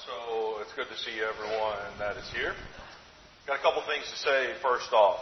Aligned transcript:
So 0.00 0.56
it's 0.64 0.72
good 0.72 0.88
to 0.88 0.96
see 0.96 1.20
everyone 1.20 1.76
that 2.00 2.16
is 2.16 2.24
here. 2.32 2.56
Got 3.46 3.60
a 3.60 3.62
couple 3.62 3.84
things 3.84 4.08
to 4.08 4.16
say 4.16 4.56
first 4.64 4.88
off. 4.92 5.20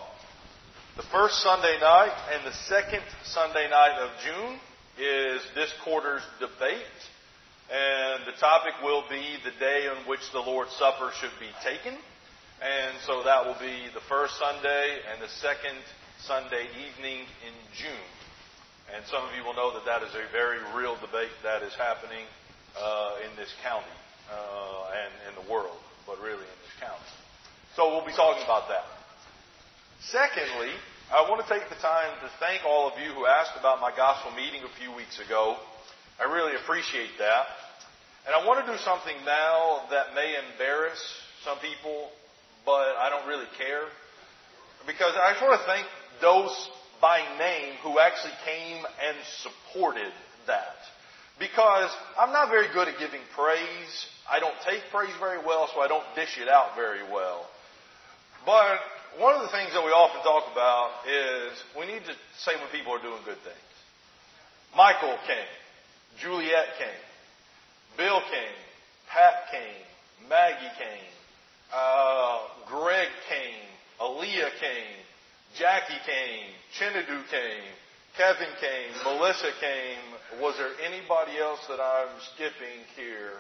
The 0.96 1.03
first 1.11 1.43
Sunday 1.43 1.74
night 1.83 2.15
and 2.31 2.46
the 2.46 2.54
second 2.71 3.03
Sunday 3.25 3.67
night 3.67 3.98
of 3.98 4.15
June 4.22 4.62
is 4.94 5.43
this 5.58 5.75
quarter's 5.83 6.22
debate. 6.38 6.87
And 7.67 8.22
the 8.30 8.38
topic 8.38 8.79
will 8.79 9.03
be 9.11 9.43
the 9.43 9.51
day 9.58 9.90
on 9.90 10.06
which 10.06 10.22
the 10.30 10.38
Lord's 10.38 10.71
Supper 10.79 11.11
should 11.19 11.34
be 11.43 11.51
taken. 11.66 11.98
And 12.62 12.94
so 13.11 13.26
that 13.26 13.43
will 13.43 13.58
be 13.58 13.90
the 13.90 14.04
first 14.07 14.39
Sunday 14.39 15.02
and 15.11 15.19
the 15.19 15.33
second 15.43 15.83
Sunday 16.23 16.71
evening 16.79 17.27
in 17.43 17.55
June. 17.75 18.11
And 18.95 19.02
some 19.11 19.27
of 19.27 19.34
you 19.34 19.43
will 19.43 19.59
know 19.59 19.75
that 19.75 19.87
that 19.87 20.07
is 20.07 20.15
a 20.15 20.30
very 20.30 20.62
real 20.79 20.95
debate 21.02 21.34
that 21.43 21.66
is 21.66 21.75
happening 21.75 22.23
uh, 22.79 23.27
in 23.27 23.34
this 23.34 23.51
county 23.66 24.00
uh, 24.30 24.98
and 25.02 25.11
in 25.29 25.34
the 25.43 25.47
world, 25.51 25.77
but 26.07 26.19
really 26.23 26.47
in 26.47 26.59
this 26.62 26.77
county. 26.80 27.11
So 27.77 27.91
we'll 27.91 28.07
be 28.07 28.16
talking 28.16 28.43
about 28.45 28.69
that. 28.69 28.84
Secondly, 30.01 30.73
I 31.12 31.29
want 31.29 31.43
to 31.43 31.48
take 31.51 31.69
the 31.69 31.80
time 31.83 32.15
to 32.23 32.30
thank 32.39 32.65
all 32.65 32.89
of 32.89 32.95
you 33.03 33.11
who 33.12 33.27
asked 33.27 33.59
about 33.59 33.80
my 33.80 33.91
gospel 33.95 34.33
meeting 34.33 34.62
a 34.62 34.73
few 34.79 34.95
weeks 34.95 35.19
ago. 35.19 35.56
I 36.19 36.30
really 36.30 36.55
appreciate 36.56 37.19
that. 37.19 37.47
And 38.27 38.34
I 38.34 38.47
want 38.47 38.65
to 38.65 38.70
do 38.70 38.79
something 38.79 39.16
now 39.25 39.91
that 39.91 40.15
may 40.15 40.37
embarrass 40.39 41.01
some 41.45 41.59
people, 41.59 42.11
but 42.65 42.95
I 43.01 43.11
don't 43.11 43.27
really 43.27 43.48
care. 43.56 43.89
Because 44.87 45.12
I 45.17 45.33
just 45.33 45.42
want 45.42 45.61
to 45.61 45.67
thank 45.67 45.87
those 46.20 46.53
by 47.01 47.20
name 47.39 47.75
who 47.83 47.98
actually 47.98 48.37
came 48.45 48.84
and 48.84 49.17
supported 49.41 50.12
that. 50.47 50.77
Because 51.41 51.91
I'm 52.20 52.33
not 52.33 52.50
very 52.50 52.69
good 52.72 52.86
at 52.86 52.98
giving 53.00 53.24
praise. 53.34 53.92
I 54.30 54.38
don't 54.38 54.55
take 54.69 54.83
praise 54.92 55.10
very 55.19 55.42
well, 55.44 55.69
so 55.74 55.80
I 55.80 55.88
don't 55.88 56.05
dish 56.14 56.38
it 56.38 56.48
out 56.48 56.77
very 56.77 57.02
well. 57.10 57.48
But 58.46 58.78
one 59.19 59.34
of 59.34 59.42
the 59.42 59.48
things 59.48 59.72
that 59.72 59.83
we 59.83 59.91
often 59.91 60.22
talk 60.22 60.44
about 60.52 61.02
is 61.08 61.56
we 61.77 61.86
need 61.86 62.05
to 62.05 62.14
say 62.44 62.52
when 62.61 62.68
people 62.70 62.92
are 62.92 63.02
doing 63.02 63.24
good 63.24 63.41
things. 63.42 63.72
Michael 64.77 65.16
came. 65.27 65.50
Juliet 66.20 66.78
came. 66.78 67.02
Bill 67.96 68.20
came. 68.20 68.58
Pat 69.08 69.50
came. 69.50 70.28
Maggie 70.28 70.70
came. 70.78 71.11
Uh, 71.74 72.38
Greg 72.68 73.08
came. 73.28 73.66
Aaliyah 73.98 74.52
came. 74.61 75.00
Jackie 75.58 75.98
came, 76.06 76.46
Chinadu 76.78 77.27
came, 77.28 77.66
Kevin 78.16 78.50
came, 78.58 78.91
Melissa 79.05 79.53
came. 79.61 80.42
Was 80.42 80.56
there 80.58 80.72
anybody 80.83 81.39
else 81.39 81.61
that 81.69 81.80
I'm 81.80 82.11
skipping 82.34 82.83
here? 82.97 83.39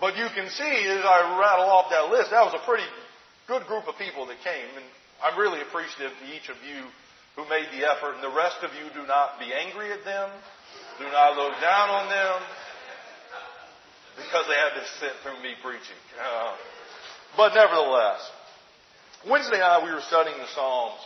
But 0.00 0.16
you 0.16 0.26
can 0.34 0.48
see 0.50 0.74
as 0.86 1.02
I 1.02 1.38
rattle 1.38 1.70
off 1.70 1.90
that 1.90 2.10
list, 2.10 2.30
that 2.30 2.42
was 2.46 2.54
a 2.54 2.64
pretty 2.66 2.86
good 3.46 3.66
group 3.66 3.86
of 3.88 3.98
people 3.98 4.26
that 4.26 4.38
came. 4.42 4.70
And 4.78 4.86
I'm 5.22 5.38
really 5.38 5.60
appreciative 5.62 6.14
to 6.14 6.26
each 6.30 6.46
of 6.50 6.58
you 6.62 6.86
who 7.34 7.48
made 7.50 7.66
the 7.74 7.86
effort. 7.86 8.14
And 8.14 8.22
the 8.22 8.34
rest 8.34 8.62
of 8.62 8.70
you 8.78 8.86
do 8.94 9.06
not 9.06 9.38
be 9.38 9.50
angry 9.50 9.90
at 9.90 10.04
them. 10.04 10.30
Do 10.98 11.06
not 11.10 11.34
look 11.38 11.54
down 11.62 11.90
on 11.90 12.06
them 12.10 12.38
because 14.18 14.46
they 14.50 14.58
had 14.58 14.74
to 14.74 14.84
sit 14.98 15.14
through 15.22 15.38
me 15.42 15.54
preaching. 15.62 15.98
Uh, 16.18 16.54
but 17.36 17.54
nevertheless, 17.54 18.18
Wednesday 19.26 19.58
night 19.58 19.82
we 19.82 19.90
were 19.90 20.02
studying 20.06 20.38
the 20.38 20.50
Psalms. 20.54 20.98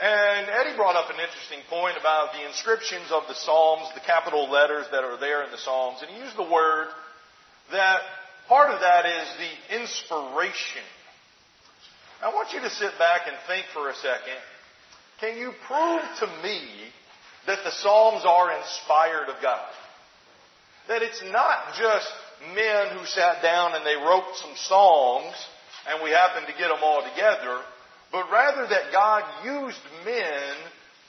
And 0.00 0.50
Eddie 0.50 0.76
brought 0.76 0.96
up 0.96 1.08
an 1.08 1.16
interesting 1.16 1.60
point 1.70 1.96
about 1.98 2.34
the 2.34 2.46
inscriptions 2.46 3.10
of 3.10 3.22
the 3.28 3.34
Psalms, 3.34 3.88
the 3.94 4.04
capital 4.04 4.50
letters 4.50 4.86
that 4.92 5.04
are 5.04 5.18
there 5.18 5.42
in 5.44 5.50
the 5.50 5.58
Psalms. 5.58 6.02
And 6.02 6.10
he 6.10 6.18
used 6.20 6.36
the 6.36 6.50
word 6.50 6.88
that 7.72 8.00
part 8.46 8.70
of 8.70 8.80
that 8.80 9.06
is 9.06 9.28
the 9.40 9.80
inspiration. 9.80 10.84
I 12.22 12.28
want 12.28 12.52
you 12.52 12.60
to 12.60 12.70
sit 12.70 12.92
back 12.98 13.22
and 13.26 13.36
think 13.46 13.64
for 13.72 13.88
a 13.88 13.94
second. 13.94 14.40
Can 15.20 15.38
you 15.38 15.52
prove 15.66 16.02
to 16.20 16.26
me 16.42 16.60
that 17.46 17.64
the 17.64 17.70
Psalms 17.70 18.24
are 18.26 18.52
inspired 18.52 19.28
of 19.28 19.40
God? 19.40 19.72
That 20.88 21.02
it's 21.02 21.22
not 21.24 21.74
just 21.78 22.12
men 22.54 22.98
who 22.98 23.06
sat 23.06 23.42
down 23.42 23.74
and 23.74 23.84
they 23.84 23.96
wrote 23.96 24.36
some 24.36 24.54
songs 24.56 25.34
and 25.88 26.02
we 26.02 26.10
happen 26.10 26.42
to 26.42 26.58
get 26.58 26.68
them 26.68 26.82
all 26.82 27.02
together, 27.02 27.60
but 28.12 28.30
rather 28.30 28.66
that 28.66 28.92
God 28.92 29.24
used 29.44 29.80
men 30.04 30.54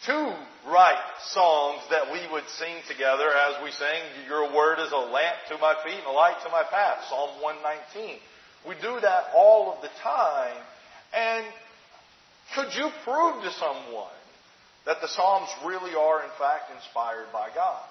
to 0.05 0.35
write 0.67 1.01
songs 1.31 1.81
that 1.89 2.11
we 2.11 2.19
would 2.31 2.47
sing 2.59 2.75
together 2.87 3.29
as 3.31 3.63
we 3.63 3.71
sang, 3.71 4.01
Your 4.27 4.53
word 4.53 4.79
is 4.79 4.91
a 4.91 5.09
lamp 5.09 5.37
to 5.49 5.57
my 5.57 5.75
feet 5.83 5.97
and 5.97 6.07
a 6.07 6.11
light 6.11 6.37
to 6.43 6.49
my 6.49 6.63
path, 6.63 7.05
Psalm 7.09 7.41
119. 7.41 8.19
We 8.67 8.75
do 8.75 8.99
that 8.99 9.31
all 9.33 9.73
of 9.73 9.81
the 9.81 9.89
time. 10.03 10.57
And 11.15 11.45
could 12.55 12.75
you 12.75 12.89
prove 13.03 13.43
to 13.43 13.51
someone 13.51 14.19
that 14.85 15.01
the 15.01 15.07
Psalms 15.07 15.49
really 15.65 15.95
are 15.95 16.23
in 16.23 16.31
fact 16.37 16.71
inspired 16.75 17.31
by 17.31 17.49
God? 17.55 17.83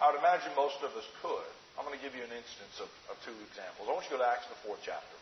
I 0.00 0.10
would 0.10 0.18
imagine 0.18 0.50
most 0.56 0.82
of 0.82 0.90
us 0.98 1.06
could. 1.22 1.50
I'm 1.78 1.86
going 1.86 1.96
to 1.98 2.04
give 2.04 2.14
you 2.14 2.22
an 2.22 2.34
instance 2.34 2.76
of, 2.82 2.90
of 3.10 3.16
two 3.24 3.34
examples. 3.48 3.88
I 3.88 3.92
want 3.92 4.04
you 4.10 4.18
to 4.18 4.22
go 4.22 4.24
to 4.24 4.28
Acts, 4.28 4.50
the 4.50 4.58
fourth 4.66 4.82
chapter. 4.84 5.16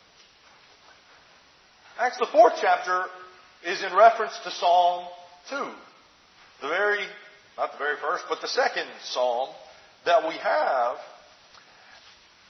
Acts, 1.98 2.18
the 2.18 2.26
fourth 2.26 2.54
chapter, 2.60 3.04
is 3.66 3.82
in 3.82 3.94
reference 3.94 4.38
to 4.44 4.50
Psalm 4.50 5.06
2. 5.50 5.56
The 6.62 6.68
very, 6.68 7.04
not 7.56 7.72
the 7.72 7.78
very 7.78 7.96
first, 8.00 8.24
but 8.28 8.40
the 8.40 8.48
second 8.48 8.86
psalm 9.02 9.48
that 10.04 10.28
we 10.28 10.34
have. 10.34 10.96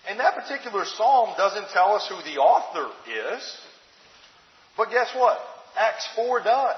And 0.08 0.18
that 0.20 0.34
particular 0.34 0.84
psalm 0.84 1.34
doesn't 1.36 1.68
tell 1.72 1.92
us 1.94 2.08
who 2.08 2.16
the 2.22 2.38
author 2.38 2.90
is. 3.06 3.58
But 4.76 4.90
guess 4.90 5.08
what? 5.14 5.38
Acts 5.76 6.08
4 6.16 6.40
does. 6.40 6.76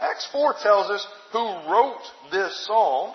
Acts 0.00 0.28
4 0.32 0.54
tells 0.62 0.90
us 0.90 1.06
who 1.32 1.44
wrote 1.70 2.02
this 2.30 2.66
psalm. 2.66 3.14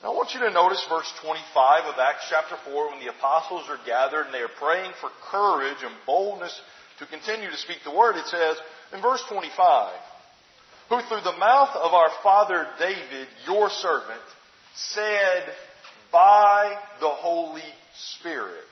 And 0.00 0.12
I 0.12 0.14
want 0.14 0.34
you 0.34 0.40
to 0.40 0.50
notice 0.50 0.84
verse 0.88 1.10
25 1.22 1.84
of 1.86 1.94
Acts 1.98 2.26
chapter 2.28 2.56
4 2.70 2.90
when 2.90 3.00
the 3.00 3.10
apostles 3.10 3.64
are 3.68 3.78
gathered 3.86 4.26
and 4.26 4.34
they 4.34 4.42
are 4.42 4.48
praying 4.58 4.92
for 5.00 5.10
courage 5.30 5.78
and 5.82 5.94
boldness 6.06 6.60
to 6.98 7.06
continue 7.06 7.50
to 7.50 7.56
speak 7.56 7.78
the 7.84 7.94
word, 7.94 8.16
it 8.16 8.26
says 8.26 8.56
in 8.92 9.02
verse 9.02 9.22
25, 9.28 9.92
who 10.88 11.00
through 11.08 11.22
the 11.22 11.38
mouth 11.38 11.74
of 11.74 11.92
our 11.92 12.10
father 12.22 12.66
David, 12.78 13.28
your 13.46 13.70
servant, 13.70 14.20
said 14.74 15.44
by 16.12 16.76
the 17.00 17.08
Holy 17.08 17.62
Spirit, 18.16 18.64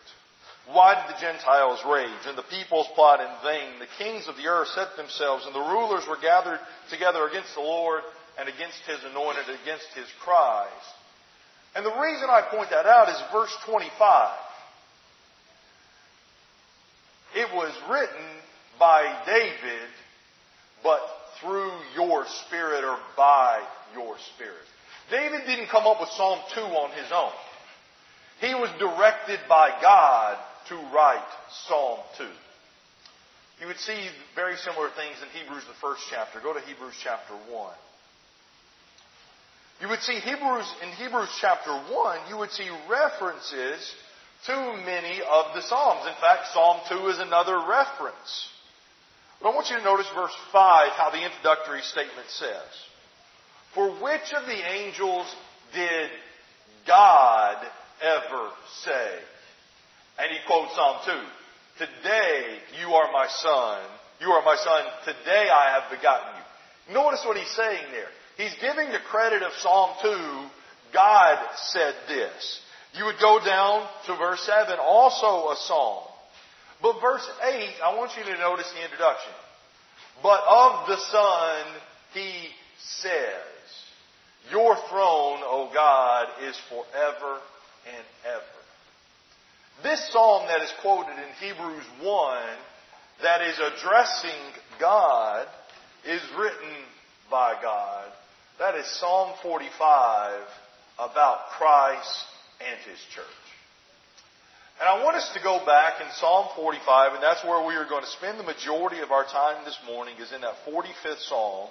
why 0.70 0.94
did 0.94 1.16
the 1.16 1.20
Gentiles 1.20 1.80
rage 1.90 2.26
and 2.26 2.38
the 2.38 2.46
peoples 2.46 2.86
plot 2.94 3.18
in 3.18 3.32
vain? 3.42 3.80
The 3.80 3.90
kings 3.98 4.28
of 4.28 4.36
the 4.36 4.46
earth 4.46 4.68
set 4.68 4.96
themselves 4.96 5.44
and 5.44 5.54
the 5.54 5.68
rulers 5.74 6.06
were 6.06 6.20
gathered 6.22 6.60
together 6.88 7.26
against 7.26 7.54
the 7.54 7.66
Lord 7.66 8.02
and 8.38 8.48
against 8.48 8.78
his 8.86 9.02
anointed, 9.10 9.50
against 9.62 9.90
his 9.94 10.06
Christ. 10.22 10.94
And 11.74 11.84
the 11.84 11.98
reason 11.98 12.30
I 12.30 12.46
point 12.50 12.70
that 12.70 12.86
out 12.86 13.08
is 13.08 13.18
verse 13.32 13.54
25. 13.66 13.90
It 17.34 17.54
was 17.54 17.72
written 17.90 18.26
by 18.78 19.22
David, 19.26 19.88
but 20.82 21.00
through 21.40 21.72
your 21.94 22.24
spirit 22.46 22.84
or 22.84 22.98
by 23.16 23.62
your 23.94 24.16
spirit. 24.34 24.66
David 25.10 25.46
didn't 25.46 25.68
come 25.68 25.86
up 25.86 26.00
with 26.00 26.10
Psalm 26.10 26.38
2 26.54 26.60
on 26.60 26.90
his 26.92 27.10
own. 27.12 27.32
He 28.40 28.54
was 28.54 28.70
directed 28.78 29.40
by 29.48 29.70
God 29.80 30.38
to 30.68 30.76
write 30.94 31.24
Psalm 31.68 31.98
2. 32.18 32.24
You 33.60 33.66
would 33.68 33.78
see 33.78 34.08
very 34.34 34.56
similar 34.56 34.88
things 34.90 35.16
in 35.22 35.28
Hebrews, 35.40 35.64
the 35.68 35.78
first 35.80 36.02
chapter. 36.10 36.40
Go 36.40 36.52
to 36.52 36.60
Hebrews 36.60 36.94
chapter 37.02 37.34
1. 37.34 37.72
You 39.80 39.88
would 39.88 40.00
see 40.00 40.14
Hebrews, 40.14 40.66
in 40.82 40.88
Hebrews 40.90 41.28
chapter 41.40 41.70
1, 41.70 42.18
you 42.28 42.36
would 42.38 42.50
see 42.50 42.68
references 42.88 43.94
to 44.46 44.82
many 44.84 45.20
of 45.20 45.54
the 45.54 45.62
Psalms. 45.62 46.06
In 46.06 46.14
fact, 46.20 46.48
Psalm 46.52 46.80
2 46.88 47.08
is 47.08 47.18
another 47.18 47.56
reference. 47.68 48.48
But 49.40 49.50
I 49.50 49.54
want 49.54 49.70
you 49.70 49.76
to 49.76 49.84
notice 49.84 50.06
verse 50.14 50.34
5, 50.52 50.92
how 50.92 51.10
the 51.10 51.24
introductory 51.24 51.82
statement 51.82 52.28
says. 52.28 52.70
For 53.74 53.90
which 53.90 54.32
of 54.34 54.46
the 54.46 54.72
angels 54.72 55.26
did 55.74 56.10
God 56.86 57.56
ever 58.02 58.50
say? 58.84 59.18
And 60.18 60.30
he 60.30 60.38
quotes 60.46 60.74
Psalm 60.74 60.98
2. 61.78 61.86
Today 61.86 62.58
you 62.80 62.94
are 62.94 63.12
my 63.12 63.26
son. 63.28 63.82
You 64.20 64.28
are 64.28 64.44
my 64.44 64.56
son. 64.56 64.84
Today 65.04 65.48
I 65.50 65.80
have 65.80 65.90
begotten 65.90 66.34
you. 66.36 66.94
Notice 66.94 67.24
what 67.24 67.36
he's 67.36 67.56
saying 67.56 67.84
there. 67.92 68.10
He's 68.36 68.54
giving 68.60 68.92
the 68.92 68.98
credit 69.10 69.42
of 69.42 69.52
Psalm 69.54 69.90
2. 70.02 70.48
God 70.92 71.38
said 71.56 71.94
this. 72.08 72.60
You 72.94 73.06
would 73.06 73.18
go 73.20 73.40
down 73.44 73.86
to 74.06 74.16
verse 74.16 74.42
7, 74.42 74.78
also 74.80 75.50
a 75.50 75.56
psalm. 75.56 76.04
But 76.82 77.00
verse 77.00 77.26
8, 77.42 77.70
I 77.84 77.96
want 77.96 78.12
you 78.16 78.24
to 78.24 78.38
notice 78.38 78.70
the 78.72 78.84
introduction. 78.84 79.32
But 80.22 80.42
of 80.48 80.88
the 80.88 80.98
Son, 80.98 81.64
he 82.12 82.48
says, 82.78 83.30
Your 84.50 84.76
throne, 84.90 85.40
O 85.42 85.70
God, 85.72 86.26
is 86.42 86.56
forever 86.68 87.38
and 87.86 88.04
ever. 88.26 88.62
This 89.82 90.12
psalm 90.12 90.46
that 90.48 90.60
is 90.60 90.72
quoted 90.82 91.16
in 91.16 91.48
Hebrews 91.48 91.84
1 92.02 92.42
that 93.22 93.42
is 93.42 93.58
addressing 93.58 94.30
God 94.78 95.46
is 96.04 96.20
written 96.36 96.74
by 97.30 97.54
God. 97.62 98.10
That 98.58 98.74
is 98.74 98.86
Psalm 99.00 99.32
45 99.42 100.40
about 100.98 101.48
Christ 101.56 102.26
and 102.70 102.78
His 102.86 103.00
church. 103.14 103.42
And 104.80 104.88
I 104.88 105.04
want 105.04 105.16
us 105.16 105.30
to 105.34 105.40
go 105.42 105.62
back 105.64 106.00
in 106.00 106.08
Psalm 106.18 106.48
45, 106.56 107.14
and 107.14 107.22
that's 107.22 107.44
where 107.44 107.66
we 107.66 107.74
are 107.74 107.86
going 107.86 108.02
to 108.02 108.14
spend 108.18 108.38
the 108.38 108.48
majority 108.48 109.00
of 109.00 109.12
our 109.12 109.24
time 109.24 109.64
this 109.64 109.78
morning, 109.86 110.14
is 110.18 110.32
in 110.32 110.40
that 110.40 110.54
45th 110.66 111.22
Psalm. 111.28 111.68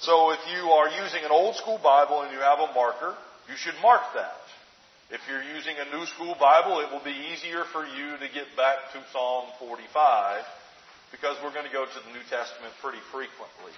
So 0.00 0.30
if 0.30 0.40
you 0.52 0.70
are 0.70 0.88
using 0.88 1.24
an 1.24 1.32
old 1.32 1.56
school 1.56 1.80
Bible 1.82 2.22
and 2.22 2.32
you 2.32 2.38
have 2.38 2.60
a 2.60 2.72
marker, 2.72 3.16
you 3.48 3.56
should 3.56 3.74
mark 3.82 4.02
that. 4.14 4.40
If 5.10 5.20
you're 5.28 5.42
using 5.42 5.76
a 5.78 5.86
new 5.96 6.04
school 6.06 6.34
Bible, 6.38 6.80
it 6.80 6.90
will 6.90 7.04
be 7.04 7.14
easier 7.32 7.64
for 7.70 7.84
you 7.86 8.18
to 8.18 8.28
get 8.32 8.50
back 8.56 8.90
to 8.92 8.98
Psalm 9.12 9.46
45 9.60 10.42
because 11.12 11.36
we're 11.42 11.54
going 11.54 11.66
to 11.66 11.72
go 11.72 11.86
to 11.86 11.98
the 12.08 12.12
New 12.12 12.24
Testament 12.26 12.74
pretty 12.82 12.98
frequently. 13.12 13.72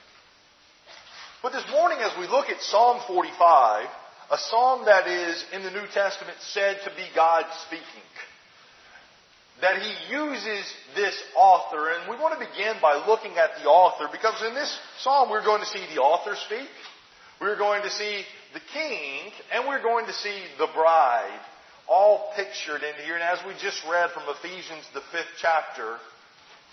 But 1.43 1.53
this 1.53 1.67
morning, 1.71 1.99
as 2.01 2.17
we 2.19 2.27
look 2.27 2.49
at 2.49 2.61
Psalm 2.63 3.03
45, 3.07 3.87
a 4.31 4.39
psalm 4.39 4.85
that 4.85 5.07
is 5.07 5.45
in 5.53 5.63
the 5.63 5.71
New 5.71 5.87
Testament 5.93 6.37
said 6.41 6.79
to 6.85 6.91
be 6.91 7.07
God 7.15 7.45
speaking, 7.67 7.85
that 9.61 9.83
he 9.83 10.15
uses 10.15 10.65
this 10.95 11.17
author, 11.37 11.91
and 11.91 12.09
we 12.09 12.17
want 12.17 12.39
to 12.39 12.47
begin 12.47 12.77
by 12.81 13.05
looking 13.07 13.37
at 13.39 13.51
the 13.61 13.69
author 13.69 14.09
because 14.13 14.41
in 14.47 14.55
this 14.55 14.79
psalm 15.01 15.31
we're 15.31 15.45
going 15.45 15.61
to 15.61 15.67
see 15.67 15.85
the 15.95 16.01
author 16.01 16.37
speak, 16.47 16.69
we're 17.41 17.59
going 17.59 17.83
to 17.83 17.91
see 17.91 18.23
the 18.55 18.61
king, 18.73 19.33
and 19.53 19.67
we're 19.67 19.83
going 19.83 20.07
to 20.07 20.13
see 20.13 20.43
the 20.59 20.69
bride 20.75 21.41
all 21.89 22.33
pictured 22.37 22.83
in 22.83 22.95
here. 23.05 23.15
And 23.15 23.23
as 23.23 23.39
we 23.47 23.55
just 23.61 23.83
read 23.91 24.11
from 24.11 24.25
Ephesians, 24.29 24.85
the 24.95 25.03
fifth 25.13 25.33
chapter, 25.41 25.97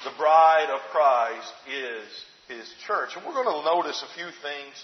the 0.04 0.12
bride 0.18 0.68
of 0.74 0.82
Christ 0.92 1.54
is 1.72 2.06
his 2.48 2.68
church. 2.86 3.16
And 3.16 3.26
we're 3.26 3.34
going 3.34 3.48
to 3.48 3.64
notice 3.64 4.04
a 4.04 4.14
few 4.16 4.28
things 4.44 4.76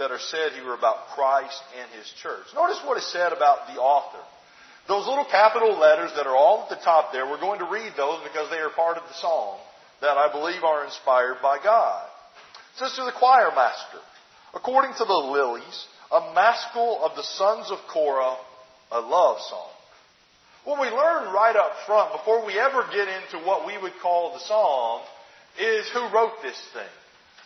that 0.00 0.10
are 0.10 0.18
said 0.32 0.52
here 0.56 0.72
about 0.72 1.12
Christ 1.14 1.60
and 1.76 1.86
his 1.92 2.08
church. 2.24 2.48
Notice 2.56 2.80
what 2.84 2.96
is 2.96 3.06
said 3.12 3.36
about 3.36 3.68
the 3.68 3.76
author. 3.78 4.24
Those 4.88 5.06
little 5.06 5.28
capital 5.28 5.78
letters 5.78 6.10
that 6.16 6.26
are 6.26 6.34
all 6.34 6.64
at 6.64 6.70
the 6.72 6.82
top 6.82 7.12
there, 7.12 7.28
we're 7.28 7.38
going 7.38 7.60
to 7.60 7.68
read 7.68 7.92
those 7.96 8.18
because 8.24 8.48
they 8.48 8.64
are 8.64 8.72
part 8.72 8.96
of 8.96 9.04
the 9.04 9.20
psalm 9.20 9.60
that 10.00 10.16
I 10.16 10.32
believe 10.32 10.64
are 10.64 10.86
inspired 10.86 11.36
by 11.42 11.58
God. 11.62 12.08
It 12.74 12.78
says 12.80 12.96
to 12.96 13.04
the 13.04 13.12
choir 13.12 13.52
master, 13.54 14.00
according 14.54 14.96
to 14.96 15.04
the 15.04 15.22
lilies, 15.30 15.86
a 16.10 16.32
maskil 16.34 17.04
of 17.04 17.14
the 17.14 17.22
sons 17.22 17.70
of 17.70 17.78
Korah, 17.92 18.40
a 18.90 19.00
love 19.00 19.38
song. 19.50 19.70
What 20.64 20.80
we 20.80 20.88
learn 20.88 21.32
right 21.32 21.56
up 21.56 21.72
front, 21.86 22.12
before 22.12 22.46
we 22.46 22.58
ever 22.58 22.88
get 22.90 23.06
into 23.06 23.44
what 23.46 23.66
we 23.66 23.76
would 23.76 23.94
call 24.00 24.32
the 24.32 24.40
psalm, 24.48 25.02
is 25.60 25.88
who 25.92 26.08
wrote 26.08 26.40
this 26.42 26.58
thing. 26.72 26.94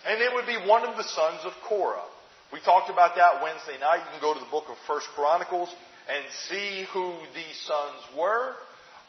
And 0.06 0.22
it 0.22 0.32
would 0.34 0.46
be 0.46 0.68
one 0.68 0.86
of 0.86 0.96
the 0.96 1.02
sons 1.02 1.40
of 1.44 1.52
Korah. 1.68 2.13
We 2.54 2.60
talked 2.60 2.88
about 2.88 3.16
that 3.16 3.42
Wednesday 3.42 3.82
night. 3.82 4.06
You 4.06 4.14
can 4.14 4.22
go 4.22 4.32
to 4.32 4.38
the 4.38 4.46
book 4.46 4.70
of 4.70 4.78
First 4.86 5.10
Chronicles 5.18 5.66
and 6.06 6.22
see 6.46 6.86
who 6.94 7.18
these 7.34 7.58
sons 7.66 7.98
were. 8.16 8.54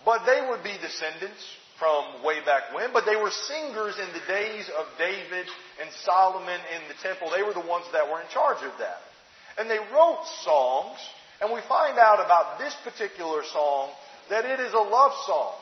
But 0.03 0.25
they 0.25 0.41
would 0.49 0.63
be 0.63 0.73
descendants 0.81 1.45
from 1.77 2.25
way 2.25 2.41
back 2.41 2.73
when, 2.73 2.89
but 2.91 3.05
they 3.05 3.15
were 3.15 3.29
singers 3.29 4.01
in 4.01 4.09
the 4.17 4.25
days 4.25 4.65
of 4.73 4.89
David 4.97 5.45
and 5.77 5.93
Solomon 6.01 6.57
in 6.73 6.89
the 6.89 6.97
temple. 7.05 7.29
They 7.29 7.43
were 7.43 7.53
the 7.53 7.69
ones 7.69 7.85
that 7.93 8.09
were 8.09 8.17
in 8.17 8.25
charge 8.33 8.65
of 8.65 8.73
that. 8.81 8.97
And 9.59 9.69
they 9.69 9.77
wrote 9.93 10.25
songs, 10.41 10.97
and 11.39 11.53
we 11.53 11.61
find 11.69 11.99
out 11.99 12.25
about 12.25 12.57
this 12.57 12.73
particular 12.81 13.43
song 13.53 13.91
that 14.31 14.45
it 14.45 14.59
is 14.59 14.73
a 14.73 14.81
love 14.89 15.13
song. 15.27 15.53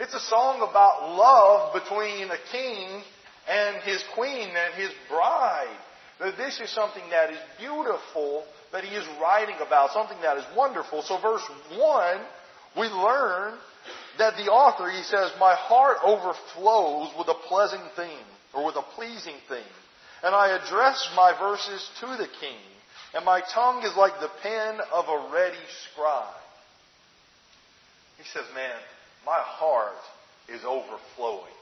It's 0.00 0.14
a 0.14 0.26
song 0.26 0.66
about 0.68 1.14
love 1.14 1.70
between 1.70 2.34
a 2.34 2.40
king 2.50 3.02
and 3.46 3.76
his 3.84 4.02
queen 4.18 4.48
and 4.50 4.74
his 4.74 4.90
bride. 5.08 5.78
That 6.20 6.36
this 6.36 6.60
is 6.60 6.70
something 6.70 7.02
that 7.10 7.30
is 7.30 7.38
beautiful 7.58 8.44
that 8.72 8.84
he 8.84 8.94
is 8.94 9.06
writing 9.20 9.56
about, 9.66 9.90
something 9.90 10.20
that 10.22 10.36
is 10.36 10.44
wonderful. 10.56 11.02
So 11.02 11.18
verse 11.20 11.42
1, 11.76 12.20
we 12.76 12.86
learn 12.86 13.54
that 14.18 14.36
the 14.36 14.52
author, 14.52 14.90
he 14.90 15.02
says, 15.02 15.32
My 15.40 15.54
heart 15.54 15.98
overflows 16.04 17.10
with 17.18 17.28
a 17.28 17.34
pleasant 17.48 17.82
theme, 17.96 18.28
or 18.54 18.66
with 18.66 18.76
a 18.76 18.84
pleasing 18.94 19.34
theme. 19.48 19.76
And 20.22 20.34
I 20.34 20.50
address 20.56 21.10
my 21.16 21.32
verses 21.38 21.88
to 22.00 22.06
the 22.06 22.28
king, 22.40 22.60
and 23.14 23.24
my 23.24 23.40
tongue 23.54 23.82
is 23.82 23.96
like 23.96 24.20
the 24.20 24.30
pen 24.42 24.78
of 24.92 25.06
a 25.08 25.32
ready 25.32 25.64
scribe. 25.90 26.34
He 28.18 28.24
says, 28.24 28.44
Man, 28.54 28.76
my 29.24 29.38
heart 29.40 29.96
is 30.48 30.60
overflowing 30.64 31.56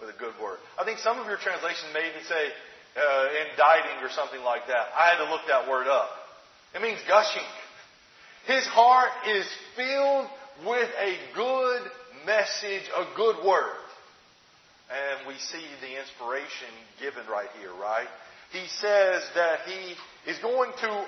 with 0.00 0.08
a 0.08 0.18
good 0.18 0.34
word. 0.42 0.58
I 0.80 0.84
think 0.84 0.98
some 0.98 1.18
of 1.18 1.26
your 1.26 1.36
translations 1.36 1.92
may 1.92 2.08
even 2.08 2.24
say, 2.26 2.50
uh, 2.96 3.28
inditing 3.48 4.04
or 4.04 4.10
something 4.10 4.42
like 4.42 4.66
that. 4.66 4.86
I 4.96 5.08
had 5.10 5.24
to 5.24 5.30
look 5.30 5.42
that 5.48 5.68
word 5.68 5.86
up. 5.86 6.10
It 6.74 6.82
means 6.82 6.98
gushing. 7.06 7.46
His 8.46 8.66
heart 8.66 9.10
is 9.28 9.46
filled 9.76 10.26
with 10.66 10.88
a 10.98 11.16
good 11.34 11.82
message, 12.26 12.82
a 12.94 13.06
good 13.16 13.44
word. 13.44 13.76
And 14.90 15.26
we 15.26 15.34
see 15.38 15.64
the 15.80 15.98
inspiration 15.98 16.68
given 17.00 17.22
right 17.30 17.48
here, 17.60 17.72
right? 17.80 18.08
He 18.52 18.66
says 18.68 19.22
that 19.34 19.60
he 19.66 20.30
is 20.30 20.38
going 20.38 20.72
to 20.80 21.06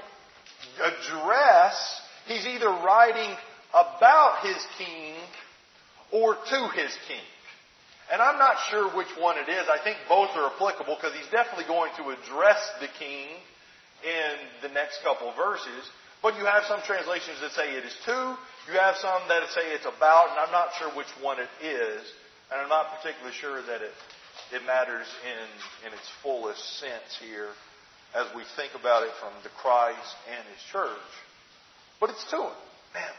address, 0.80 2.00
he's 2.26 2.46
either 2.46 2.68
writing 2.68 3.36
about 3.70 4.44
his 4.44 4.56
king 4.78 5.14
or 6.12 6.34
to 6.34 6.68
his 6.68 6.96
king. 7.08 7.24
And 8.12 8.20
I'm 8.20 8.38
not 8.38 8.56
sure 8.70 8.90
which 8.92 9.08
one 9.18 9.38
it 9.38 9.48
is. 9.48 9.64
I 9.68 9.80
think 9.82 9.96
both 10.08 10.30
are 10.36 10.52
applicable 10.52 10.96
because 11.00 11.16
he's 11.16 11.30
definitely 11.32 11.64
going 11.64 11.90
to 11.96 12.12
address 12.12 12.60
the 12.80 12.88
king 12.98 13.32
in 14.04 14.34
the 14.60 14.68
next 14.68 15.00
couple 15.02 15.32
verses. 15.32 15.88
But 16.20 16.36
you 16.36 16.44
have 16.44 16.64
some 16.68 16.80
translations 16.84 17.40
that 17.40 17.52
say 17.52 17.76
it 17.76 17.84
is 17.84 17.96
to. 18.04 18.36
You 18.68 18.80
have 18.80 18.96
some 18.96 19.28
that 19.28 19.44
say 19.52 19.72
it's 19.72 19.88
about, 19.88 20.32
and 20.32 20.40
I'm 20.40 20.52
not 20.52 20.72
sure 20.78 20.88
which 20.96 21.10
one 21.20 21.38
it 21.40 21.52
is. 21.64 22.00
And 22.52 22.60
I'm 22.60 22.68
not 22.68 23.00
particularly 23.00 23.36
sure 23.36 23.60
that 23.60 23.80
it, 23.80 23.92
it 24.52 24.64
matters 24.64 25.08
in, 25.24 25.88
in 25.88 25.92
its 25.92 26.08
fullest 26.22 26.60
sense 26.80 27.16
here 27.20 27.52
as 28.14 28.28
we 28.36 28.44
think 28.56 28.72
about 28.78 29.02
it 29.02 29.12
from 29.20 29.32
the 29.42 29.50
Christ 29.60 30.16
and 30.28 30.44
His 30.48 30.62
church. 30.70 31.08
But 32.00 32.10
it's 32.10 32.24
to 32.30 32.36
Him. 32.36 32.56
Man, 32.92 33.16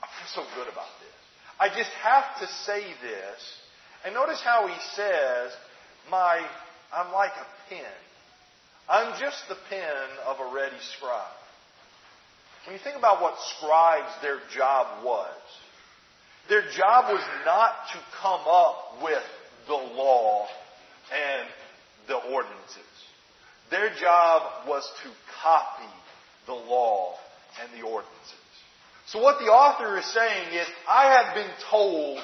I 0.00 0.06
feel 0.06 0.44
so 0.44 0.44
good 0.54 0.68
about 0.68 0.92
this. 1.00 1.16
I 1.58 1.68
just 1.68 1.90
have 2.00 2.40
to 2.40 2.46
say 2.64 2.84
this. 3.02 3.40
And 4.04 4.14
notice 4.14 4.40
how 4.42 4.66
he 4.66 4.74
says, 4.94 5.52
my, 6.10 6.40
I'm 6.92 7.12
like 7.12 7.32
a 7.32 7.68
pen. 7.68 7.92
I'm 8.88 9.20
just 9.20 9.48
the 9.48 9.56
pen 9.68 10.06
of 10.26 10.36
a 10.40 10.54
ready 10.54 10.76
scribe. 10.96 11.36
When 12.66 12.76
you 12.76 12.82
think 12.82 12.96
about 12.96 13.22
what 13.22 13.34
scribes 13.56 14.10
their 14.22 14.38
job 14.54 15.04
was, 15.04 15.28
their 16.48 16.62
job 16.76 17.12
was 17.12 17.22
not 17.44 17.72
to 17.92 17.98
come 18.20 18.40
up 18.46 19.02
with 19.02 19.22
the 19.66 19.74
law 19.74 20.46
and 21.12 21.48
the 22.08 22.16
ordinances. 22.16 22.76
Their 23.70 23.94
job 23.94 24.66
was 24.66 24.90
to 25.04 25.10
copy 25.42 25.92
the 26.46 26.54
law 26.54 27.14
and 27.62 27.80
the 27.80 27.86
ordinances. 27.86 28.34
So 29.06 29.20
what 29.22 29.38
the 29.38 29.46
author 29.46 29.98
is 29.98 30.04
saying 30.06 30.54
is, 30.54 30.66
I 30.88 31.12
have 31.14 31.34
been 31.34 31.50
told 31.70 32.18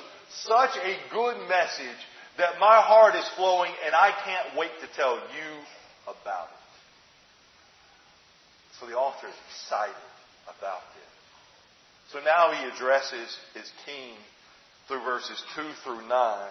such 0.45 0.77
a 0.77 0.97
good 1.13 1.49
message 1.49 2.01
that 2.39 2.61
my 2.61 2.81
heart 2.81 3.15
is 3.15 3.25
flowing 3.37 3.73
and 3.85 3.95
I 3.95 4.13
can't 4.25 4.59
wait 4.59 4.71
to 4.81 4.89
tell 4.97 5.17
you 5.17 5.51
about 6.05 6.49
it. 6.49 6.67
So 8.81 8.87
the 8.87 8.95
author 8.95 9.27
is 9.29 9.35
excited 9.49 9.97
about 10.45 10.83
this. 10.95 11.07
So 12.13 12.21
now 12.21 12.53
he 12.53 12.69
addresses 12.69 13.37
his 13.55 13.71
king 13.85 14.15
through 14.87 15.03
verses 15.03 15.43
2 15.57 15.63
through 15.83 16.07
9. 16.07 16.49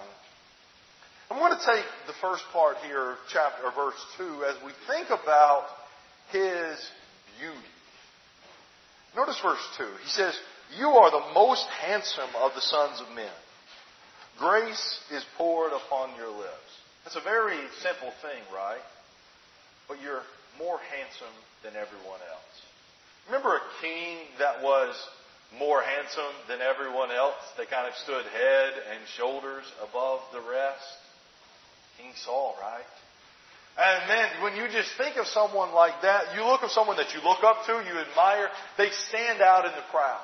I'm 1.32 1.40
going 1.40 1.58
to 1.58 1.66
take 1.66 1.86
the 2.08 2.14
first 2.22 2.44
part 2.52 2.78
here, 2.86 3.16
chapter 3.32 3.72
verse 3.76 4.00
2, 4.18 4.44
as 4.46 4.56
we 4.66 4.72
think 4.88 5.08
about 5.08 5.66
his 6.32 6.78
beauty. 7.40 7.74
Notice 9.16 9.40
verse 9.42 9.66
2. 9.78 9.84
He 10.04 10.10
says, 10.10 10.38
You 10.78 10.90
are 10.90 11.12
the 11.12 11.34
most 11.34 11.66
handsome 11.82 12.30
of 12.42 12.54
the 12.54 12.62
sons 12.62 13.02
of 13.02 13.16
men. 13.16 13.32
Grace 14.38 15.00
is 15.12 15.24
poured 15.38 15.72
upon 15.72 16.16
your 16.18 16.30
lips. 16.30 16.72
That's 17.04 17.16
a 17.16 17.22
very 17.22 17.60
simple 17.82 18.12
thing, 18.22 18.42
right? 18.54 18.84
But 19.88 20.02
you're 20.02 20.24
more 20.58 20.80
handsome 20.92 21.36
than 21.64 21.74
everyone 21.76 22.20
else. 22.32 22.56
Remember 23.28 23.56
a 23.56 23.66
king 23.82 24.18
that 24.40 24.62
was 24.62 24.96
more 25.58 25.82
handsome 25.82 26.36
than 26.48 26.60
everyone 26.62 27.12
else? 27.12 27.40
They 27.58 27.66
kind 27.66 27.88
of 27.88 27.94
stood 28.04 28.26
head 28.26 28.74
and 28.92 29.08
shoulders 29.16 29.64
above 29.88 30.20
the 30.34 30.42
rest? 30.42 30.84
King 31.98 32.12
Saul, 32.16 32.56
right? 32.60 32.86
And 33.78 34.08
man, 34.08 34.44
when 34.44 34.56
you 34.56 34.68
just 34.72 34.90
think 34.98 35.18
of 35.18 35.28
someone 35.28 35.74
like 35.74 36.02
that, 36.02 36.36
you 36.36 36.44
look 36.44 36.64
at 36.64 36.72
someone 36.72 36.98
that 36.98 37.14
you 37.14 37.22
look 37.24 37.44
up 37.44 37.66
to, 37.68 37.72
you 37.74 38.00
admire, 38.00 38.50
they 38.78 38.90
stand 39.10 39.42
out 39.42 39.66
in 39.66 39.72
the 39.72 39.86
crowd. 39.92 40.24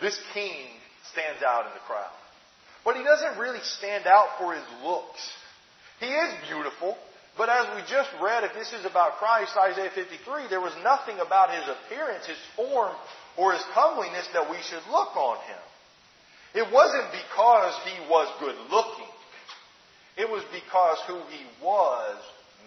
This 0.00 0.18
king 0.34 0.66
stands 1.12 1.42
out 1.42 1.66
in 1.66 1.72
the 1.72 1.84
crowd. 1.86 2.10
But 2.86 2.94
he 2.94 3.02
doesn't 3.02 3.36
really 3.36 3.58
stand 3.64 4.06
out 4.06 4.38
for 4.38 4.54
his 4.54 4.62
looks. 4.84 5.18
He 5.98 6.06
is 6.06 6.30
beautiful, 6.48 6.96
but 7.36 7.48
as 7.48 7.66
we 7.74 7.82
just 7.90 8.08
read, 8.22 8.44
if 8.44 8.54
this 8.54 8.72
is 8.72 8.86
about 8.86 9.18
Christ, 9.18 9.58
Isaiah 9.58 9.90
53, 9.92 10.46
there 10.48 10.60
was 10.60 10.72
nothing 10.84 11.18
about 11.18 11.50
his 11.50 11.66
appearance, 11.66 12.26
his 12.26 12.38
form, 12.54 12.94
or 13.36 13.54
his 13.54 13.64
comeliness 13.74 14.28
that 14.32 14.48
we 14.48 14.56
should 14.62 14.86
look 14.86 15.16
on 15.16 15.36
him. 15.50 15.64
It 16.54 16.72
wasn't 16.72 17.10
because 17.10 17.74
he 17.90 18.08
was 18.08 18.30
good 18.38 18.54
looking. 18.70 19.10
It 20.16 20.30
was 20.30 20.44
because 20.54 20.98
who 21.08 21.18
he 21.34 21.42
was 21.60 22.16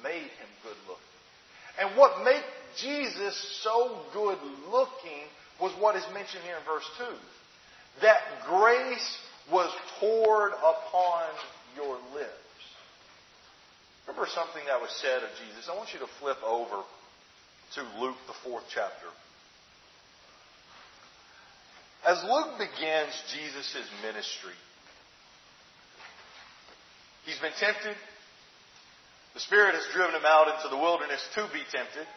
made 0.04 0.28
him 0.36 0.52
good 0.64 0.78
looking. 0.86 1.16
And 1.80 1.98
what 1.98 2.26
made 2.26 2.44
Jesus 2.76 3.40
so 3.64 4.04
good 4.12 4.38
looking 4.70 5.24
was 5.62 5.72
what 5.80 5.96
is 5.96 6.04
mentioned 6.14 6.44
here 6.44 6.58
in 6.58 6.66
verse 6.66 6.86
2. 6.98 7.06
That 8.02 8.20
grace 8.48 9.18
was 9.52 9.72
poured 10.00 10.52
upon 10.54 11.24
your 11.76 11.96
lips. 12.14 12.32
Remember 14.08 14.28
something 14.34 14.64
that 14.66 14.82
was 14.82 14.90
said 15.02 15.24
of 15.24 15.30
Jesus? 15.46 15.70
I 15.70 15.76
want 15.76 15.94
you 15.94 16.00
to 16.00 16.10
flip 16.20 16.38
over 16.44 16.84
to 17.76 17.82
Luke, 18.02 18.18
the 18.28 18.34
fourth 18.44 18.64
chapter. 18.74 19.06
As 22.06 22.24
Luke 22.24 22.58
begins 22.58 23.14
Jesus' 23.36 23.86
ministry, 24.02 24.58
he's 27.26 27.38
been 27.40 27.54
tempted. 27.60 27.96
The 29.34 29.40
Spirit 29.42 29.76
has 29.76 29.86
driven 29.94 30.16
him 30.16 30.26
out 30.26 30.48
into 30.48 30.70
the 30.70 30.82
wilderness 30.82 31.22
to 31.36 31.46
be 31.54 31.62
tempted. 31.72 32.08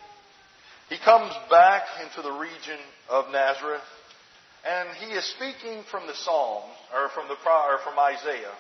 He 0.89 0.99
comes 1.05 1.33
back 1.51 1.83
into 2.05 2.23
the 2.23 2.33
region 2.33 2.79
of 3.11 3.31
Nazareth, 3.31 3.85
and 4.69 4.88
he 4.99 5.12
is 5.14 5.25
speaking 5.25 5.83
from 5.90 6.07
the 6.07 6.14
Psalm 6.14 6.62
or 6.95 7.09
from 7.11 7.28
the 7.28 7.35
or 7.35 7.78
from 7.83 7.99
Isaiah. 7.99 8.54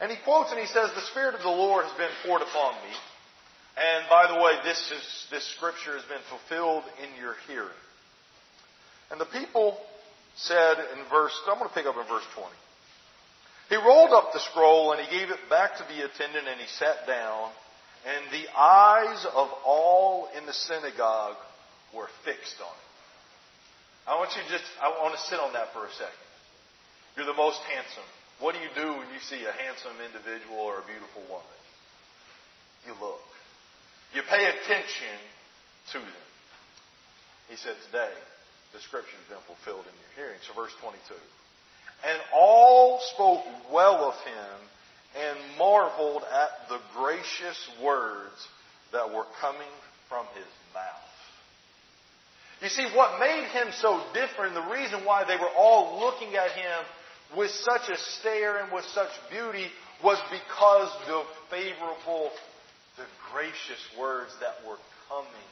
And 0.00 0.10
he 0.10 0.16
quotes 0.24 0.50
and 0.50 0.60
he 0.60 0.66
says, 0.66 0.90
The 0.94 1.08
Spirit 1.10 1.34
of 1.34 1.42
the 1.42 1.48
Lord 1.48 1.84
has 1.84 1.96
been 1.98 2.10
poured 2.24 2.42
upon 2.42 2.74
me. 2.82 2.94
And 3.76 4.04
by 4.10 4.26
the 4.28 4.42
way, 4.42 4.58
this 4.64 4.78
is 4.90 5.26
this 5.30 5.46
scripture 5.56 5.94
has 5.94 6.04
been 6.04 6.22
fulfilled 6.28 6.84
in 7.02 7.08
your 7.20 7.34
hearing. 7.48 7.82
And 9.10 9.20
the 9.20 9.26
people 9.26 9.78
said 10.36 10.76
in 10.78 11.04
verse 11.10 11.32
I'm 11.48 11.58
going 11.58 11.68
to 11.68 11.74
pick 11.74 11.86
up 11.86 11.96
in 11.96 12.06
verse 12.06 12.26
20. 12.34 12.48
He 13.70 13.76
rolled 13.76 14.12
up 14.12 14.32
the 14.32 14.40
scroll 14.40 14.92
and 14.92 15.00
he 15.00 15.18
gave 15.18 15.30
it 15.30 15.48
back 15.48 15.76
to 15.78 15.84
the 15.88 16.04
attendant 16.04 16.46
and 16.46 16.60
he 16.60 16.66
sat 16.78 17.06
down. 17.06 17.50
And 18.04 18.24
the 18.32 18.48
eyes 18.58 19.24
of 19.24 19.48
all 19.64 20.28
in 20.36 20.44
the 20.46 20.52
synagogue 20.52 21.36
were 21.94 22.08
fixed 22.24 22.60
on 22.60 22.66
him. 22.66 22.91
I 24.06 24.18
want 24.18 24.34
you 24.34 24.42
to 24.42 24.48
just, 24.50 24.66
I 24.82 24.90
want 24.98 25.14
to 25.14 25.22
sit 25.30 25.38
on 25.38 25.52
that 25.54 25.72
for 25.72 25.86
a 25.86 25.92
second. 25.94 26.26
You're 27.16 27.26
the 27.26 27.38
most 27.38 27.60
handsome. 27.70 28.08
What 28.40 28.54
do 28.54 28.60
you 28.60 28.72
do 28.74 28.98
when 28.98 29.06
you 29.14 29.22
see 29.22 29.44
a 29.44 29.54
handsome 29.54 29.94
individual 30.02 30.58
or 30.58 30.82
a 30.82 30.86
beautiful 30.86 31.22
woman? 31.30 31.58
You 32.86 32.98
look. 32.98 33.22
You 34.14 34.22
pay 34.26 34.42
attention 34.42 35.16
to 35.94 35.98
them. 35.98 36.26
He 37.48 37.56
said, 37.56 37.76
today, 37.86 38.10
the 38.74 38.80
scripture 38.80 39.14
has 39.14 39.28
been 39.28 39.44
fulfilled 39.46 39.86
in 39.86 39.94
your 39.94 40.12
hearing. 40.16 40.40
So 40.42 40.54
verse 40.58 40.74
22. 40.80 41.14
And 42.04 42.18
all 42.34 42.98
spoke 43.14 43.44
well 43.70 44.10
of 44.10 44.16
him 44.26 44.58
and 45.14 45.38
marveled 45.58 46.24
at 46.24 46.68
the 46.68 46.80
gracious 46.96 47.58
words 47.82 48.48
that 48.92 49.12
were 49.12 49.26
coming 49.40 49.70
from 50.08 50.26
his 50.34 50.48
mouth. 50.74 51.11
You 52.62 52.68
see, 52.68 52.86
what 52.94 53.18
made 53.18 53.48
him 53.50 53.68
so 53.74 54.00
different, 54.14 54.54
the 54.54 54.70
reason 54.70 55.04
why 55.04 55.24
they 55.24 55.36
were 55.36 55.50
all 55.56 55.98
looking 55.98 56.36
at 56.36 56.52
him 56.52 56.84
with 57.36 57.50
such 57.50 57.90
a 57.90 57.98
stare 57.98 58.62
and 58.62 58.70
with 58.70 58.84
such 58.94 59.10
beauty, 59.30 59.66
was 60.04 60.18
because 60.30 60.90
the 61.06 61.22
favorable, 61.50 62.30
the 62.96 63.06
gracious 63.34 63.82
words 63.98 64.30
that 64.38 64.62
were 64.62 64.78
coming 65.08 65.48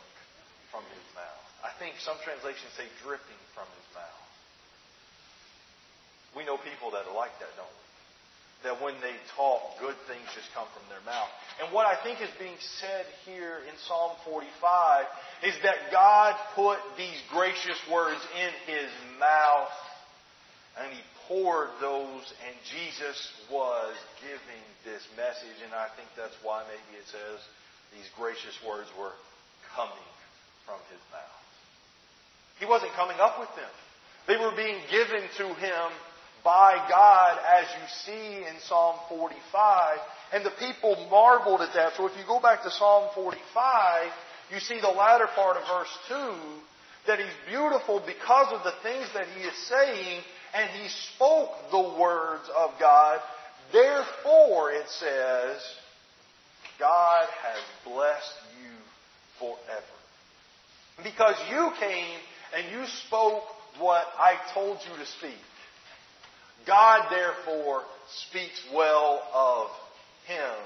from 0.71 0.83
his 0.95 1.03
mouth. 1.15 1.47
I 1.67 1.75
think 1.83 1.99
some 1.99 2.17
translations 2.23 2.71
say 2.79 2.87
dripping 3.03 3.43
from 3.55 3.67
his 3.75 3.87
mouth. 3.95 4.31
We 6.37 6.47
know 6.47 6.59
people 6.63 6.95
that 6.95 7.11
are 7.11 7.17
like 7.17 7.35
that, 7.43 7.51
don't 7.59 7.67
we? 7.67 7.90
That 8.63 8.77
when 8.83 8.93
they 9.01 9.17
talk, 9.37 9.81
good 9.81 9.97
things 10.05 10.25
just 10.37 10.53
come 10.53 10.69
from 10.77 10.85
their 10.93 11.01
mouth. 11.09 11.33
And 11.65 11.73
what 11.73 11.89
I 11.89 11.97
think 12.05 12.21
is 12.21 12.29
being 12.37 12.61
said 12.81 13.09
here 13.25 13.65
in 13.65 13.73
Psalm 13.89 14.21
45 14.29 14.45
is 15.49 15.57
that 15.65 15.89
God 15.89 16.37
put 16.55 16.77
these 17.01 17.17
gracious 17.33 17.81
words 17.89 18.21
in 18.37 18.53
his 18.69 18.93
mouth 19.17 19.73
and 20.77 20.93
he 20.93 21.01
poured 21.27 21.71
those, 21.81 22.27
and 22.47 22.55
Jesus 22.69 23.19
was 23.51 23.95
giving 24.23 24.65
this 24.85 25.03
message. 25.17 25.59
And 25.65 25.75
I 25.75 25.89
think 25.97 26.09
that's 26.17 26.37
why 26.43 26.63
maybe 26.67 26.99
it 26.99 27.07
says 27.11 27.39
these 27.95 28.07
gracious 28.17 28.55
words 28.67 28.91
were 28.99 29.15
coming 29.75 30.11
from 30.67 30.79
his 30.91 31.03
mouth. 31.11 31.45
He 32.59 32.67
wasn't 32.67 32.93
coming 32.93 33.19
up 33.19 33.41
with 33.41 33.51
them. 33.57 33.73
They 34.29 34.37
were 34.37 34.55
being 34.55 34.79
given 34.91 35.25
to 35.43 35.47
him 35.55 35.87
by 36.45 36.75
God 36.89 37.39
as 37.59 37.67
you 37.81 37.87
see 38.05 38.37
in 38.39 38.55
Psalm 38.61 38.97
45. 39.09 39.99
And 40.33 40.45
the 40.45 40.53
people 40.59 40.97
marveled 41.11 41.61
at 41.61 41.75
that. 41.75 41.95
So 41.97 42.07
if 42.07 42.17
you 42.17 42.25
go 42.27 42.41
back 42.41 42.63
to 42.63 42.71
Psalm 42.71 43.11
45, 43.15 44.11
you 44.53 44.61
see 44.61 44.81
the 44.81 44.89
latter 44.89 45.27
part 45.35 45.57
of 45.57 45.63
verse 45.63 45.99
2 46.09 46.33
that 47.07 47.19
he's 47.19 47.49
beautiful 47.49 48.03
because 48.07 48.53
of 48.53 48.63
the 48.63 48.75
things 48.83 49.07
that 49.15 49.27
he 49.37 49.43
is 49.43 49.57
saying 49.69 50.23
and 50.55 50.71
he 50.71 50.89
spoke 51.15 51.51
the 51.71 51.97
words 51.99 52.49
of 52.57 52.71
God. 52.79 53.21
Therefore, 53.73 54.73
it 54.73 54.89
says, 54.89 55.61
God 56.79 57.27
has 57.43 57.63
blessed 57.85 58.35
you 58.63 58.73
forever. 59.39 60.01
Because 61.03 61.37
you 61.51 61.71
came 61.79 62.19
and 62.55 62.73
you 62.73 62.87
spoke 63.07 63.45
what 63.79 64.05
I 64.19 64.35
told 64.53 64.79
you 64.89 64.97
to 64.97 65.07
speak. 65.07 65.39
God, 66.67 67.09
therefore, 67.11 67.83
speaks 68.29 68.61
well 68.75 69.23
of 69.33 69.71
him 70.27 70.57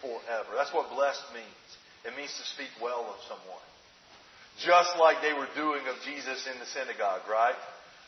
forever. 0.00 0.52
That's 0.56 0.72
what 0.72 0.90
blessed 0.92 1.24
means. 1.32 1.68
It 2.04 2.16
means 2.16 2.34
to 2.36 2.44
speak 2.44 2.68
well 2.82 3.08
of 3.08 3.18
someone. 3.24 3.64
Just 4.60 4.94
like 5.00 5.18
they 5.24 5.32
were 5.32 5.48
doing 5.56 5.82
of 5.88 5.96
Jesus 6.04 6.46
in 6.46 6.60
the 6.60 6.68
synagogue, 6.68 7.26
right? 7.26 7.56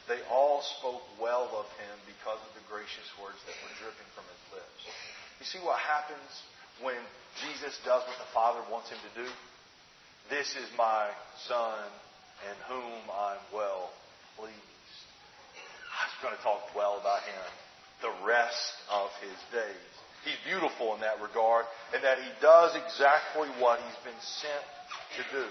They 0.06 0.22
all 0.30 0.62
spoke 0.78 1.02
well 1.18 1.50
of 1.50 1.66
him 1.82 1.96
because 2.06 2.38
of 2.38 2.52
the 2.54 2.62
gracious 2.70 3.08
words 3.18 3.40
that 3.42 3.56
were 3.66 3.74
dripping 3.82 4.10
from 4.14 4.22
his 4.30 4.42
lips. 4.54 4.80
You 5.42 5.46
see 5.46 5.58
what 5.58 5.82
happens 5.82 6.30
when 6.84 7.00
Jesus 7.42 7.74
does 7.82 8.06
what 8.06 8.18
the 8.20 8.30
Father 8.30 8.62
wants 8.70 8.90
him 8.90 9.00
to 9.02 9.12
do? 9.24 9.28
This 10.30 10.54
is 10.54 10.68
my 10.78 11.10
Son 11.48 11.90
in 12.46 12.56
whom 12.70 13.00
I'm 13.10 13.42
well 13.50 13.90
pleased. 14.38 14.75
Going 16.22 16.36
to 16.36 16.42
talk 16.42 16.74
well 16.74 16.98
about 16.98 17.22
him 17.22 17.44
the 18.00 18.12
rest 18.26 18.72
of 18.90 19.10
his 19.20 19.36
days. 19.52 19.90
He's 20.24 20.40
beautiful 20.44 20.94
in 20.94 21.00
that 21.00 21.22
regard, 21.22 21.66
and 21.94 22.02
that 22.02 22.18
he 22.18 22.30
does 22.42 22.74
exactly 22.74 23.48
what 23.60 23.78
he's 23.78 24.00
been 24.02 24.22
sent 24.42 24.66
to 25.16 25.22
do. 25.30 25.46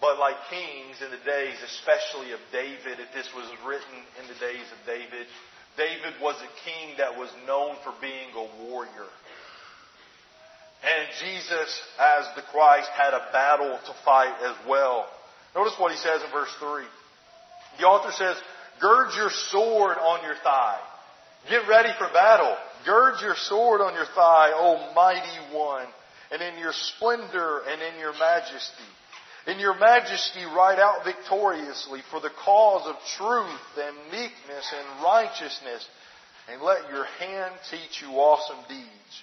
But 0.00 0.18
like 0.18 0.36
kings 0.50 1.00
in 1.00 1.10
the 1.10 1.22
days, 1.24 1.56
especially 1.64 2.32
of 2.32 2.40
David, 2.52 3.00
if 3.00 3.08
this 3.14 3.30
was 3.34 3.48
written 3.64 4.04
in 4.20 4.28
the 4.28 4.36
days 4.36 4.66
of 4.68 4.78
David, 4.84 5.26
David 5.78 6.20
was 6.20 6.36
a 6.42 6.50
king 6.60 6.98
that 6.98 7.16
was 7.16 7.30
known 7.46 7.76
for 7.82 7.94
being 8.00 8.28
a 8.36 8.46
warrior. 8.68 9.08
And 10.84 11.08
Jesus, 11.24 11.70
as 11.98 12.28
the 12.36 12.42
Christ, 12.52 12.90
had 12.92 13.14
a 13.14 13.32
battle 13.32 13.78
to 13.86 13.92
fight 14.04 14.36
as 14.44 14.56
well. 14.68 15.08
Notice 15.56 15.72
what 15.78 15.90
he 15.90 15.96
says 15.96 16.20
in 16.22 16.30
verse 16.30 16.52
3. 16.60 16.84
The 17.78 17.86
author 17.86 18.12
says, 18.12 18.36
gird 18.80 19.14
your 19.16 19.30
sword 19.30 19.96
on 19.98 20.22
your 20.22 20.36
thigh. 20.42 20.80
Get 21.48 21.68
ready 21.68 21.90
for 21.98 22.08
battle. 22.12 22.56
Gird 22.86 23.20
your 23.20 23.34
sword 23.36 23.80
on 23.80 23.94
your 23.94 24.06
thigh, 24.14 24.52
O 24.54 24.92
mighty 24.94 25.54
one, 25.54 25.86
and 26.32 26.42
in 26.42 26.58
your 26.58 26.72
splendor 26.72 27.60
and 27.68 27.80
in 27.82 27.98
your 27.98 28.12
majesty. 28.18 28.90
In 29.46 29.58
your 29.58 29.78
majesty 29.78 30.44
ride 30.44 30.78
out 30.78 31.04
victoriously 31.04 32.00
for 32.10 32.20
the 32.20 32.30
cause 32.44 32.86
of 32.86 32.96
truth 33.18 33.78
and 33.78 33.96
meekness 34.10 34.72
and 34.72 35.04
righteousness, 35.04 35.86
and 36.50 36.62
let 36.62 36.88
your 36.90 37.04
hand 37.04 37.54
teach 37.70 38.02
you 38.02 38.08
awesome 38.16 38.62
deeds. 38.68 39.14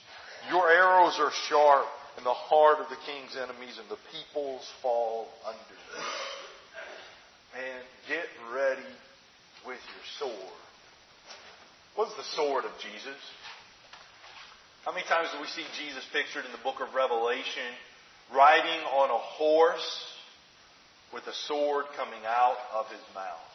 Your 0.50 0.70
arrows 0.70 1.18
are 1.20 1.32
sharp, 1.50 1.88
and 2.18 2.26
the 2.26 2.34
heart 2.34 2.80
of 2.80 2.90
the 2.90 2.98
king's 3.06 3.36
enemies 3.36 3.80
and 3.80 3.90
the 3.90 3.98
peoples 4.12 4.68
fall 4.82 5.28
under 5.46 5.58
them. 5.58 6.06
And 7.58 7.84
get 8.08 8.26
ready 8.54 8.94
with 9.66 9.78
your 9.78 10.01
sword. 10.20 10.56
What's 11.96 12.16
the 12.16 12.24
sword 12.36 12.66
of 12.66 12.72
Jesus? 12.80 13.20
How 14.86 14.92
many 14.94 15.06
times 15.06 15.30
do 15.32 15.40
we 15.40 15.48
see 15.48 15.66
Jesus 15.78 16.04
pictured 16.12 16.46
in 16.46 16.52
the 16.52 16.64
book 16.64 16.82
of 16.82 16.96
Revelation 16.96 17.70
riding 18.34 18.82
on 18.98 19.12
a 19.12 19.22
horse 19.38 20.06
with 21.14 21.28
a 21.28 21.34
sword 21.48 21.86
coming 21.98 22.24
out 22.26 22.58
of 22.74 22.88
his 22.88 23.04
mouth? 23.14 23.52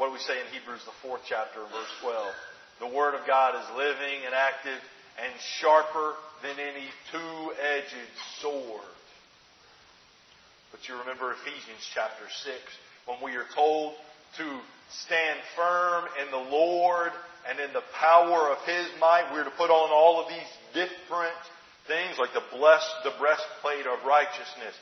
what 0.00 0.08
do 0.08 0.12
we 0.16 0.24
say 0.24 0.40
in 0.40 0.48
Hebrews, 0.56 0.80
the 0.88 0.96
fourth 1.04 1.20
chapter, 1.28 1.60
verse 1.60 1.92
12? 2.00 2.88
The 2.88 2.96
Word 2.96 3.12
of 3.12 3.26
God 3.26 3.52
is 3.52 3.76
living 3.76 4.24
and 4.24 4.32
active 4.32 4.80
and 5.20 5.28
sharper 5.60 6.14
than 6.40 6.56
any 6.56 6.88
two-edged 7.12 8.08
sword. 8.40 8.96
But 10.72 10.88
you 10.88 10.96
remember 10.96 11.36
Ephesians 11.36 11.84
chapter 11.92 12.24
6, 12.32 12.56
when 13.04 13.20
we 13.20 13.36
are 13.36 13.44
told 13.54 13.92
to 14.38 14.60
stand 15.06 15.38
firm 15.56 16.04
in 16.24 16.30
the 16.30 16.50
Lord 16.50 17.10
and 17.48 17.58
in 17.60 17.72
the 17.72 17.82
power 17.98 18.50
of 18.50 18.58
His 18.66 18.86
might. 19.00 19.30
We're 19.32 19.44
to 19.44 19.50
put 19.50 19.70
on 19.70 19.90
all 19.90 20.22
of 20.22 20.28
these 20.28 20.50
different 20.74 21.36
things 21.86 22.18
like 22.18 22.32
the 22.34 22.44
blessed, 22.56 22.90
the 23.04 23.12
breastplate 23.18 23.86
of 23.86 24.04
righteousness 24.06 24.74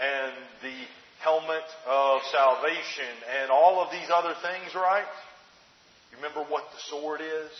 and 0.00 0.32
the 0.62 0.76
helmet 1.20 1.64
of 1.86 2.20
salvation 2.32 3.12
and 3.40 3.50
all 3.50 3.82
of 3.82 3.90
these 3.90 4.08
other 4.12 4.34
things, 4.42 4.74
right? 4.74 5.06
You 6.10 6.18
remember 6.18 6.44
what 6.50 6.64
the 6.72 6.80
sword 6.90 7.20
is? 7.20 7.50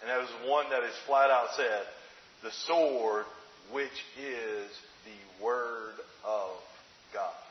And 0.00 0.08
that 0.08 0.18
was 0.18 0.30
one 0.46 0.70
that 0.70 0.82
is 0.82 0.94
flat 1.06 1.30
out 1.30 1.48
said, 1.56 1.84
the 2.42 2.50
sword 2.66 3.24
which 3.72 3.88
is 4.18 4.70
the 5.04 5.44
Word 5.44 5.94
of 6.24 6.50
God. 7.12 7.49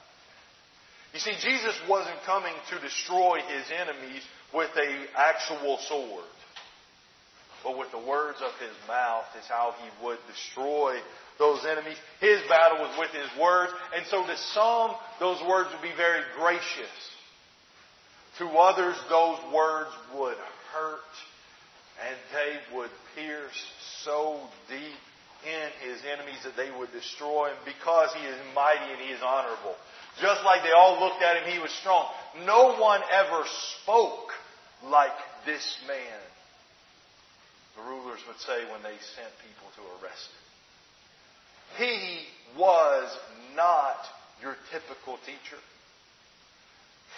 You 1.13 1.19
see, 1.19 1.33
Jesus 1.41 1.75
wasn't 1.89 2.21
coming 2.25 2.53
to 2.69 2.79
destroy 2.79 3.39
his 3.47 3.65
enemies 3.71 4.21
with 4.53 4.69
a 4.75 5.05
actual 5.17 5.77
sword. 5.87 6.25
But 7.63 7.77
with 7.77 7.91
the 7.91 7.99
words 7.99 8.37
of 8.41 8.51
his 8.59 8.75
mouth 8.87 9.25
is 9.37 9.45
how 9.47 9.75
he 9.81 10.05
would 10.05 10.19
destroy 10.27 10.97
those 11.39 11.65
enemies. 11.65 11.97
His 12.21 12.39
battle 12.47 12.79
was 12.79 12.95
with 12.99 13.11
his 13.11 13.29
words. 13.41 13.73
And 13.95 14.05
so 14.07 14.25
to 14.25 14.37
some, 14.53 14.91
those 15.19 15.41
words 15.47 15.69
would 15.73 15.81
be 15.81 15.95
very 15.97 16.21
gracious. 16.37 16.93
To 18.37 18.45
others, 18.45 18.95
those 19.09 19.39
words 19.53 19.91
would 20.15 20.37
hurt 20.71 20.99
and 22.07 22.15
they 22.31 22.75
would 22.75 22.91
pierce 23.15 23.59
so 24.05 24.39
deep 24.69 24.99
in 25.43 25.67
his 25.83 25.99
enemies 26.03 26.39
that 26.43 26.55
they 26.55 26.71
would 26.71 26.91
destroy 26.91 27.49
him 27.49 27.57
because 27.65 28.09
he 28.13 28.25
is 28.25 28.35
mighty 28.55 28.91
and 28.91 29.01
he 29.01 29.11
is 29.11 29.21
honorable. 29.23 29.75
Just 30.21 30.43
like 30.43 30.63
they 30.63 30.71
all 30.71 30.99
looked 30.99 31.21
at 31.21 31.37
him, 31.37 31.51
he 31.51 31.59
was 31.59 31.71
strong. 31.71 32.05
No 32.45 32.75
one 32.75 33.01
ever 33.11 33.43
spoke 33.81 34.31
like 34.83 35.15
this 35.45 35.77
man. 35.87 36.19
The 37.75 37.83
rulers 37.83 38.19
would 38.27 38.39
say 38.39 38.69
when 38.71 38.83
they 38.83 38.97
sent 39.15 39.31
people 39.47 39.69
to 39.75 39.81
arrest 40.03 40.29
him. 41.77 41.87
He 41.87 42.25
was 42.57 43.15
not 43.55 43.97
your 44.41 44.55
typical 44.71 45.17
teacher. 45.25 45.61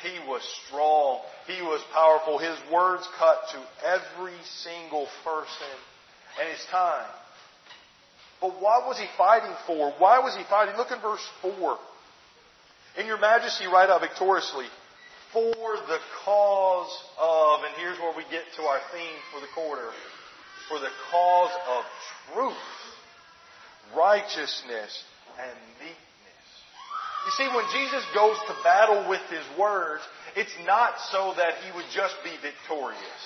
He 0.03 0.17
was 0.27 0.41
strong. 0.67 1.19
He 1.47 1.61
was 1.61 1.81
powerful. 1.93 2.37
His 2.37 2.57
words 2.71 3.07
cut 3.17 3.37
to 3.53 3.59
every 3.85 4.37
single 4.63 5.07
person 5.23 5.75
and 6.39 6.49
his 6.49 6.65
time. 6.71 7.09
But 8.39 8.61
what 8.61 8.87
was 8.87 8.97
he 8.97 9.05
fighting 9.17 9.55
for? 9.67 9.93
Why 9.99 10.19
was 10.19 10.35
he 10.35 10.43
fighting? 10.49 10.75
Look 10.75 10.91
in 10.91 10.99
verse 10.99 11.25
4. 11.41 11.77
In 12.99 13.05
your 13.05 13.19
majesty, 13.19 13.67
write 13.67 13.89
out 13.89 14.01
victoriously, 14.01 14.65
for 15.31 15.77
the 15.87 15.99
cause 16.25 16.91
of, 17.19 17.63
and 17.63 17.73
here's 17.77 17.97
where 17.99 18.15
we 18.15 18.23
get 18.29 18.43
to 18.57 18.63
our 18.63 18.79
theme 18.91 19.19
for 19.33 19.39
the 19.39 19.47
quarter, 19.55 19.89
for 20.67 20.79
the 20.79 20.89
cause 21.09 21.51
of 21.69 21.83
truth, 22.33 22.53
righteousness, 23.95 25.03
and 25.39 25.55
meekness. 25.79 25.97
You 27.25 27.31
see, 27.31 27.47
when 27.55 27.65
Jesus 27.71 28.03
goes 28.13 28.35
to 28.47 28.55
battle 28.63 29.07
with 29.09 29.21
his 29.29 29.45
words, 29.57 30.01
it's 30.35 30.53
not 30.65 30.99
so 31.11 31.33
that 31.37 31.55
he 31.63 31.71
would 31.75 31.85
just 31.93 32.15
be 32.23 32.31
victorious. 32.41 33.21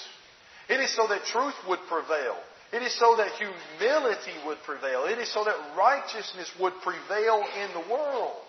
It 0.70 0.80
is 0.80 0.96
so 0.96 1.08
that 1.08 1.26
truth 1.26 1.56
would 1.68 1.80
prevail. 1.90 2.36
It 2.74 2.82
is 2.82 2.94
so 3.00 3.16
that 3.18 3.32
humility 3.38 4.34
would 4.46 4.58
prevail. 4.66 5.06
It 5.06 5.18
is 5.18 5.32
so 5.32 5.44
that 5.44 5.56
righteousness 5.78 6.52
would 6.60 6.74
prevail 6.84 7.44
in 7.64 7.74
the 7.74 7.90
world. 7.90 8.42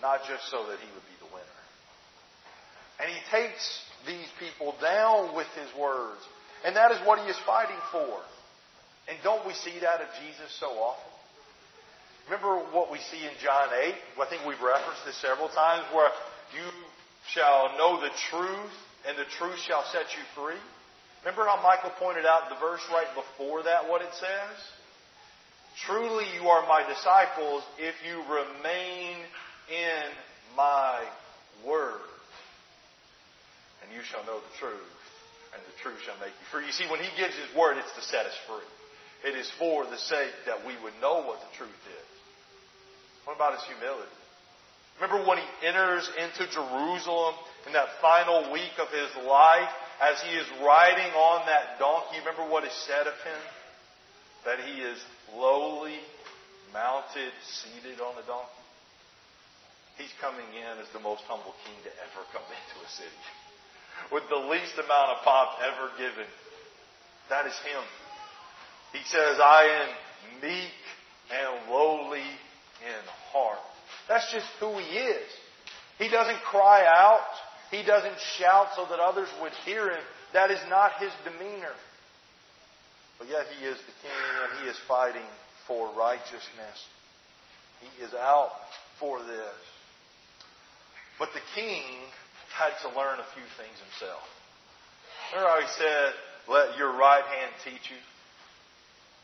Not 0.00 0.20
just 0.28 0.48
so 0.50 0.66
that 0.68 0.78
he 0.78 0.88
would 0.94 1.06
be 1.06 1.18
the 1.20 1.30
winner. 1.34 1.58
And 3.00 3.10
he 3.10 3.18
takes 3.30 3.82
these 4.06 4.28
people 4.38 4.74
down 4.80 5.34
with 5.34 5.46
his 5.54 5.70
words. 5.78 6.20
And 6.64 6.74
that 6.76 6.90
is 6.92 6.98
what 7.06 7.20
he 7.20 7.26
is 7.30 7.38
fighting 7.46 7.78
for. 7.92 8.18
And 9.08 9.16
don't 9.22 9.46
we 9.46 9.54
see 9.54 9.78
that 9.80 10.00
of 10.00 10.08
Jesus 10.20 10.50
so 10.58 10.66
often? 10.66 11.10
Remember 12.26 12.60
what 12.76 12.92
we 12.92 12.98
see 13.10 13.24
in 13.24 13.32
John 13.40 13.68
8? 13.72 13.94
I 14.20 14.26
think 14.28 14.44
we've 14.44 14.60
referenced 14.60 15.06
this 15.06 15.16
several 15.16 15.48
times 15.48 15.86
where 15.94 16.10
you 16.52 16.68
shall 17.32 17.72
know 17.78 18.00
the 18.00 18.12
truth 18.28 18.74
and 19.08 19.16
the 19.16 19.24
truth 19.38 19.56
shall 19.64 19.84
set 19.92 20.04
you 20.12 20.24
free. 20.36 20.60
Remember 21.24 21.48
how 21.48 21.62
Michael 21.62 21.90
pointed 21.98 22.26
out 22.26 22.50
the 22.50 22.60
verse 22.60 22.84
right 22.92 23.08
before 23.16 23.62
that, 23.62 23.88
what 23.88 24.02
it 24.02 24.12
says? 24.12 24.56
Truly 25.86 26.26
you 26.36 26.48
are 26.48 26.66
my 26.68 26.84
disciples 26.86 27.62
if 27.78 27.94
you 28.04 28.20
remain 28.28 29.16
in 29.70 30.04
my 30.56 31.04
word. 31.66 32.00
And 33.82 33.92
you 33.92 34.02
shall 34.02 34.24
know 34.26 34.40
the 34.40 34.54
truth, 34.58 34.96
and 35.54 35.62
the 35.64 35.76
truth 35.82 36.00
shall 36.04 36.18
make 36.20 36.34
you 36.34 36.46
free. 36.50 36.66
You 36.66 36.72
see, 36.72 36.88
when 36.90 37.00
he 37.00 37.08
gives 37.16 37.34
his 37.34 37.48
word, 37.56 37.78
it's 37.78 37.94
to 37.94 38.02
set 38.02 38.26
us 38.26 38.36
free. 38.46 38.68
It 39.24 39.34
is 39.34 39.50
for 39.58 39.84
the 39.84 39.98
sake 39.98 40.34
that 40.46 40.66
we 40.66 40.74
would 40.82 40.94
know 41.00 41.24
what 41.26 41.40
the 41.40 41.52
truth 41.56 41.82
is. 41.88 42.08
What 43.24 43.36
about 43.36 43.54
his 43.54 43.64
humility? 43.64 44.18
Remember 45.00 45.28
when 45.28 45.38
he 45.38 45.66
enters 45.66 46.10
into 46.18 46.50
Jerusalem 46.50 47.34
in 47.66 47.72
that 47.72 47.88
final 48.00 48.52
week 48.52 48.74
of 48.78 48.88
his 48.90 49.10
life 49.26 49.70
as 50.00 50.20
he 50.22 50.30
is 50.34 50.46
riding 50.62 51.12
on 51.14 51.46
that 51.46 51.78
donkey, 51.78 52.18
remember 52.18 52.50
what 52.50 52.64
is 52.64 52.72
said 52.86 53.06
of 53.06 53.14
him? 53.14 53.42
That 54.44 54.58
he 54.60 54.80
is 54.80 54.98
lowly, 55.34 55.98
mounted, 56.72 57.32
seated 57.42 58.00
on 58.00 58.14
the 58.16 58.22
donkey. 58.22 58.57
He's 59.98 60.14
coming 60.22 60.46
in 60.54 60.78
as 60.78 60.86
the 60.94 61.02
most 61.02 61.26
humble 61.26 61.52
king 61.66 61.74
to 61.82 61.92
ever 62.06 62.22
come 62.32 62.46
into 62.58 62.76
a 62.86 62.90
city. 62.94 63.22
With 64.14 64.24
the 64.30 64.46
least 64.46 64.78
amount 64.78 65.18
of 65.18 65.26
pomp 65.26 65.58
ever 65.58 65.90
given. 65.98 66.26
That 67.28 67.46
is 67.46 67.58
him. 67.66 67.82
He 68.94 69.02
says, 69.10 69.36
I 69.42 69.84
am 69.84 70.40
meek 70.40 70.78
and 71.34 71.70
lowly 71.70 72.22
in 72.22 73.02
heart. 73.32 73.58
That's 74.08 74.30
just 74.32 74.46
who 74.60 74.78
he 74.78 74.96
is. 74.96 75.28
He 75.98 76.08
doesn't 76.08 76.40
cry 76.42 76.86
out. 76.86 77.26
He 77.70 77.82
doesn't 77.82 78.18
shout 78.38 78.68
so 78.76 78.86
that 78.88 78.98
others 78.98 79.28
would 79.42 79.52
hear 79.66 79.90
him. 79.90 80.00
That 80.32 80.50
is 80.50 80.60
not 80.70 80.92
his 81.00 81.10
demeanor. 81.24 81.74
But 83.18 83.28
yet 83.28 83.46
he 83.58 83.66
is 83.66 83.76
the 83.76 83.96
king 84.00 84.24
and 84.42 84.62
he 84.62 84.70
is 84.70 84.76
fighting 84.86 85.26
for 85.66 85.90
righteousness. 85.98 86.78
He 87.80 88.02
is 88.02 88.14
out 88.14 88.52
for 89.00 89.18
this. 89.18 89.58
But 91.18 91.34
the 91.34 91.42
king 91.54 91.82
had 92.54 92.72
to 92.82 92.88
learn 92.96 93.18
a 93.18 93.28
few 93.34 93.46
things 93.58 93.74
himself. 93.82 94.22
Remember 95.32 95.50
how 95.50 95.60
he 95.60 95.68
said, 95.76 96.14
let 96.48 96.78
your 96.78 96.96
right 96.96 97.24
hand 97.24 97.52
teach 97.64 97.90
you? 97.90 98.00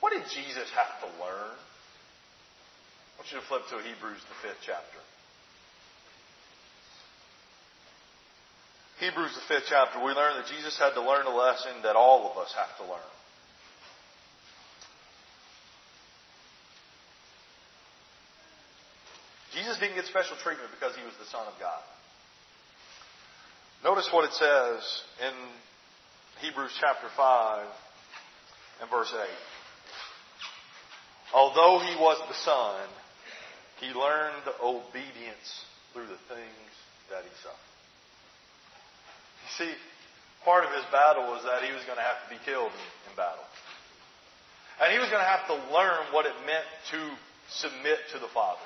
What 0.01 0.13
did 0.13 0.25
Jesus 0.29 0.69
have 0.75 1.01
to 1.01 1.09
learn? 1.23 1.55
I 1.55 3.13
want 3.17 3.31
you 3.33 3.41
to 3.41 3.47
flip 3.47 3.63
to 3.71 3.77
Hebrews, 3.79 4.21
the 4.29 4.39
fifth 4.43 4.61
chapter. 4.67 4.99
Hebrews, 9.01 9.35
the 9.35 9.47
fifth 9.49 9.67
chapter, 9.69 9.99
we 10.05 10.13
learn 10.13 10.37
that 10.37 10.47
Jesus 10.47 10.79
had 10.79 10.95
to 10.95 11.01
learn 11.01 11.27
a 11.27 11.35
lesson 11.35 11.83
that 11.83 11.97
all 11.97 12.31
of 12.31 12.39
us 12.39 12.53
have 12.55 12.77
to 12.79 12.85
learn. 12.85 13.13
Jesus 19.55 19.79
didn't 19.79 19.95
get 19.95 20.04
special 20.15 20.39
treatment 20.47 20.71
because 20.71 20.95
he 20.95 21.03
was 21.03 21.11
the 21.19 21.27
Son 21.27 21.43
of 21.43 21.59
God. 21.59 21.83
Notice 23.83 24.07
what 24.15 24.23
it 24.23 24.33
says 24.39 24.79
in 25.19 25.35
Hebrews 26.39 26.71
chapter 26.79 27.11
5 27.19 27.67
and 28.81 28.91
verse 28.95 29.11
8. 29.11 29.27
Although 31.35 31.83
he 31.83 31.99
was 31.99 32.23
the 32.31 32.39
Son, 32.47 32.87
he 33.83 33.91
learned 33.91 34.47
obedience 34.63 35.51
through 35.91 36.07
the 36.07 36.23
things 36.31 36.71
that 37.11 37.27
he 37.27 37.35
suffered. 37.43 37.75
You 39.43 39.67
see, 39.67 39.73
part 40.47 40.63
of 40.63 40.71
his 40.71 40.87
battle 40.95 41.27
was 41.27 41.43
that 41.43 41.67
he 41.67 41.75
was 41.75 41.83
going 41.91 41.99
to 41.99 42.07
have 42.07 42.23
to 42.23 42.31
be 42.31 42.39
killed 42.47 42.71
in, 42.71 43.11
in 43.11 43.19
battle. 43.19 43.43
And 44.79 44.95
he 44.95 45.03
was 45.03 45.11
going 45.11 45.27
to 45.27 45.27
have 45.27 45.51
to 45.51 45.59
learn 45.75 46.15
what 46.15 46.23
it 46.23 46.39
meant 46.47 46.71
to 46.95 47.03
submit 47.51 47.99
to 48.15 48.23
the 48.23 48.31
Father, 48.31 48.63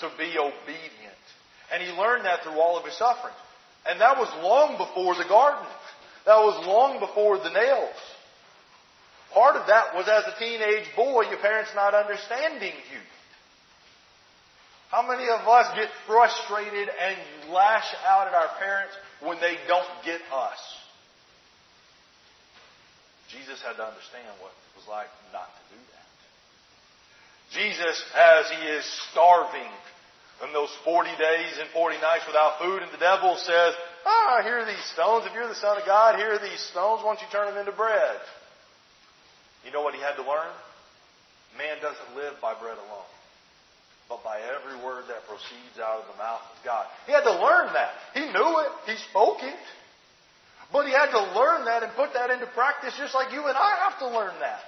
to 0.00 0.10
be 0.18 0.36
obedient. 0.38 1.24
And 1.72 1.82
he 1.82 1.90
learned 1.92 2.24
that 2.24 2.42
through 2.42 2.60
all 2.60 2.78
of 2.78 2.84
his 2.84 2.96
sufferings. 2.96 3.36
And 3.88 4.00
that 4.00 4.18
was 4.18 4.28
long 4.42 4.78
before 4.78 5.14
the 5.14 5.28
garden. 5.28 5.66
That 6.26 6.38
was 6.38 6.66
long 6.66 6.98
before 6.98 7.38
the 7.38 7.50
nails. 7.50 7.94
Part 9.32 9.56
of 9.56 9.66
that 9.66 9.94
was 9.94 10.08
as 10.08 10.24
a 10.26 10.38
teenage 10.38 10.86
boy, 10.96 11.28
your 11.28 11.38
parents 11.38 11.70
not 11.74 11.94
understanding 11.94 12.72
you. 12.92 13.00
How 14.90 15.06
many 15.06 15.28
of 15.28 15.46
us 15.46 15.74
get 15.74 15.90
frustrated 16.06 16.88
and 16.88 17.52
lash 17.52 17.94
out 18.06 18.28
at 18.28 18.34
our 18.34 18.48
parents 18.58 18.94
when 19.20 19.40
they 19.40 19.56
don't 19.66 19.86
get 20.04 20.20
us? 20.32 20.58
Jesus 23.28 23.60
had 23.62 23.74
to 23.76 23.84
understand 23.84 24.30
what 24.40 24.52
it 24.52 24.78
was 24.78 24.86
like 24.88 25.08
not 25.32 25.50
to 25.50 25.74
do 25.74 25.80
that. 25.92 25.95
Jesus, 27.52 28.04
as 28.14 28.50
he 28.50 28.66
is 28.66 28.84
starving 29.10 29.70
in 30.44 30.52
those 30.52 30.70
40 30.84 31.10
days 31.16 31.54
and 31.60 31.68
40 31.70 32.00
nights 32.00 32.26
without 32.26 32.58
food, 32.58 32.82
and 32.82 32.92
the 32.92 32.98
devil 32.98 33.36
says, 33.36 33.74
Ah, 34.04 34.40
here 34.42 34.58
are 34.58 34.66
these 34.66 34.84
stones. 34.92 35.26
If 35.26 35.34
you're 35.34 35.48
the 35.48 35.54
Son 35.54 35.78
of 35.78 35.86
God, 35.86 36.16
here 36.18 36.34
are 36.34 36.42
these 36.42 36.60
stones. 36.70 37.02
Why 37.02 37.14
don't 37.14 37.22
you 37.22 37.30
turn 37.30 37.48
them 37.50 37.58
into 37.58 37.72
bread? 37.72 38.18
You 39.64 39.72
know 39.72 39.82
what 39.82 39.94
he 39.94 40.00
had 40.00 40.14
to 40.16 40.22
learn? 40.22 40.52
Man 41.58 41.78
doesn't 41.80 42.14
live 42.14 42.34
by 42.42 42.54
bread 42.54 42.76
alone, 42.76 43.10
but 44.08 44.22
by 44.22 44.38
every 44.38 44.76
word 44.84 45.04
that 45.08 45.26
proceeds 45.26 45.80
out 45.80 46.04
of 46.04 46.06
the 46.12 46.18
mouth 46.18 46.44
of 46.54 46.58
God. 46.64 46.86
He 47.06 47.12
had 47.12 47.24
to 47.24 47.32
learn 47.32 47.72
that. 47.72 47.96
He 48.14 48.20
knew 48.30 48.52
it. 48.62 48.70
He 48.86 48.96
spoke 49.10 49.42
it. 49.42 49.64
But 50.72 50.86
he 50.86 50.92
had 50.92 51.10
to 51.10 51.22
learn 51.34 51.64
that 51.64 51.82
and 51.82 51.92
put 51.94 52.12
that 52.14 52.30
into 52.30 52.46
practice 52.46 52.94
just 52.98 53.14
like 53.14 53.32
you 53.32 53.46
and 53.46 53.56
I 53.56 53.88
have 53.88 53.98
to 54.00 54.08
learn 54.08 54.34
that. 54.40 54.66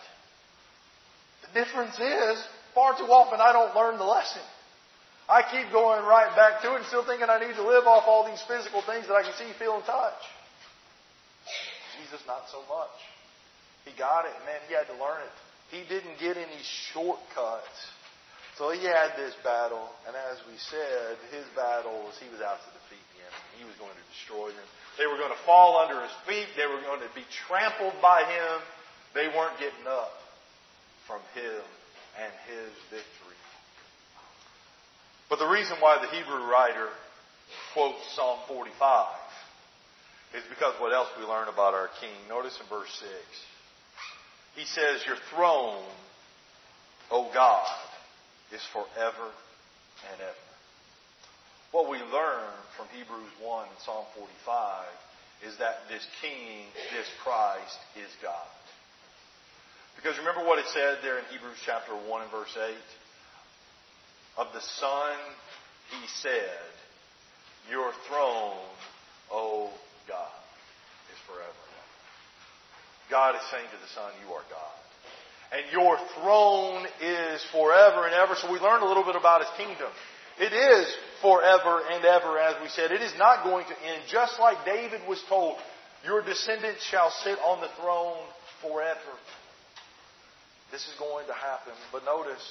The 1.46 1.60
difference 1.60 1.94
is, 1.98 2.42
far 2.78 2.94
too 2.94 3.10
often 3.10 3.42
I 3.42 3.50
don't 3.50 3.74
learn 3.74 3.98
the 3.98 4.06
lesson. 4.06 4.46
I 5.26 5.42
keep 5.42 5.74
going 5.74 6.06
right 6.06 6.30
back 6.38 6.62
to 6.62 6.78
it 6.78 6.86
and 6.86 6.86
still 6.86 7.02
thinking 7.02 7.26
I 7.26 7.42
need 7.42 7.58
to 7.58 7.66
live 7.66 7.90
off 7.90 8.06
all 8.06 8.22
these 8.22 8.38
physical 8.46 8.86
things 8.86 9.10
that 9.10 9.18
I 9.18 9.26
can 9.26 9.34
see, 9.34 9.50
feel, 9.58 9.82
and 9.82 9.84
touch. 9.84 10.22
Jesus, 11.98 12.22
not 12.30 12.46
so 12.54 12.62
much. 12.70 12.94
He 13.82 13.90
got 13.98 14.30
it, 14.30 14.38
man. 14.46 14.62
He 14.70 14.78
had 14.78 14.86
to 14.86 14.94
learn 14.94 15.18
it. 15.26 15.36
He 15.74 15.82
didn't 15.90 16.22
get 16.22 16.38
any 16.38 16.62
shortcuts. 16.94 17.76
So 18.56 18.70
he 18.70 18.86
had 18.86 19.18
this 19.18 19.34
battle, 19.42 19.90
and 20.06 20.14
as 20.14 20.38
we 20.46 20.54
said, 20.70 21.18
his 21.34 21.44
battle 21.58 22.06
was 22.06 22.14
he 22.22 22.30
was 22.30 22.38
out 22.40 22.62
to 22.62 22.70
defeat 22.78 23.06
the 23.18 23.26
enemy. 23.26 23.58
He 23.58 23.66
was 23.66 23.74
going 23.82 23.94
to 23.94 24.06
destroy 24.14 24.54
them. 24.54 24.68
They 24.96 25.06
were 25.10 25.18
going 25.18 25.34
to 25.34 25.42
fall 25.42 25.82
under 25.82 25.98
his 25.98 26.14
feet. 26.30 26.46
They 26.54 26.66
were 26.70 26.80
going 26.86 27.02
to 27.02 27.10
be 27.12 27.26
trampled 27.46 27.98
by 27.98 28.22
him. 28.22 28.62
They 29.18 29.26
weren't 29.34 29.58
getting 29.58 29.86
up 29.90 30.14
from 31.06 31.20
him 31.34 31.62
and 32.20 32.32
his 32.50 32.72
victory. 32.90 33.40
But 35.30 35.38
the 35.38 35.46
reason 35.46 35.76
why 35.80 35.98
the 36.00 36.08
Hebrew 36.08 36.50
writer 36.50 36.88
quotes 37.72 38.00
Psalm 38.14 38.38
45 38.48 39.06
is 40.34 40.42
because 40.48 40.74
what 40.80 40.92
else 40.92 41.08
we 41.18 41.24
learn 41.24 41.48
about 41.48 41.74
our 41.74 41.88
King. 42.00 42.12
Notice 42.28 42.58
in 42.60 42.66
verse 42.68 42.90
6. 43.00 43.10
He 44.56 44.64
says, 44.64 45.04
Your 45.06 45.16
throne, 45.34 45.84
O 47.10 47.30
God, 47.32 47.68
is 48.52 48.62
forever 48.72 49.30
and 50.10 50.20
ever. 50.20 50.48
What 51.72 51.90
we 51.90 51.98
learn 51.98 52.48
from 52.76 52.86
Hebrews 52.96 53.32
1 53.40 53.68
and 53.68 53.78
Psalm 53.84 54.04
45 54.16 54.84
is 55.46 55.56
that 55.58 55.86
this 55.88 56.04
King, 56.20 56.66
this 56.96 57.06
Christ, 57.22 57.78
is 57.96 58.10
God. 58.22 58.48
Because 59.98 60.16
remember 60.18 60.46
what 60.46 60.60
it 60.62 60.66
said 60.72 61.02
there 61.02 61.18
in 61.18 61.24
Hebrews 61.26 61.58
chapter 61.66 61.90
1 61.90 62.22
and 62.22 62.30
verse 62.30 62.54
8? 62.54 62.70
Of 64.38 64.46
the 64.54 64.62
Son, 64.78 65.18
he 65.90 66.06
said, 66.22 66.70
Your 67.68 67.90
throne, 68.06 68.62
O 69.32 69.70
God, 70.06 70.38
is 71.10 71.18
forever. 71.26 71.64
God 73.10 73.34
is 73.34 73.42
saying 73.50 73.66
to 73.66 73.80
the 73.82 73.90
Son, 73.90 74.12
You 74.22 74.32
are 74.34 74.46
God. 74.46 74.78
And 75.50 75.64
your 75.72 75.98
throne 76.14 76.86
is 77.02 77.42
forever 77.50 78.06
and 78.06 78.14
ever. 78.14 78.36
So 78.36 78.52
we 78.52 78.60
learned 78.60 78.84
a 78.84 78.86
little 78.86 79.04
bit 79.04 79.16
about 79.16 79.40
His 79.40 79.50
kingdom. 79.56 79.90
It 80.38 80.52
is 80.52 80.86
forever 81.22 81.82
and 81.90 82.04
ever, 82.04 82.38
as 82.38 82.54
we 82.62 82.68
said. 82.68 82.92
It 82.92 83.02
is 83.02 83.16
not 83.18 83.42
going 83.42 83.66
to 83.66 83.74
end. 83.82 84.02
Just 84.06 84.38
like 84.38 84.64
David 84.64 85.00
was 85.08 85.20
told, 85.28 85.56
your 86.04 86.22
descendants 86.22 86.84
shall 86.84 87.10
sit 87.24 87.38
on 87.40 87.60
the 87.60 87.68
throne 87.80 88.22
forever. 88.62 89.18
This 90.70 90.82
is 90.86 90.94
going 90.98 91.26
to 91.26 91.34
happen. 91.34 91.72
But 91.92 92.04
notice 92.04 92.44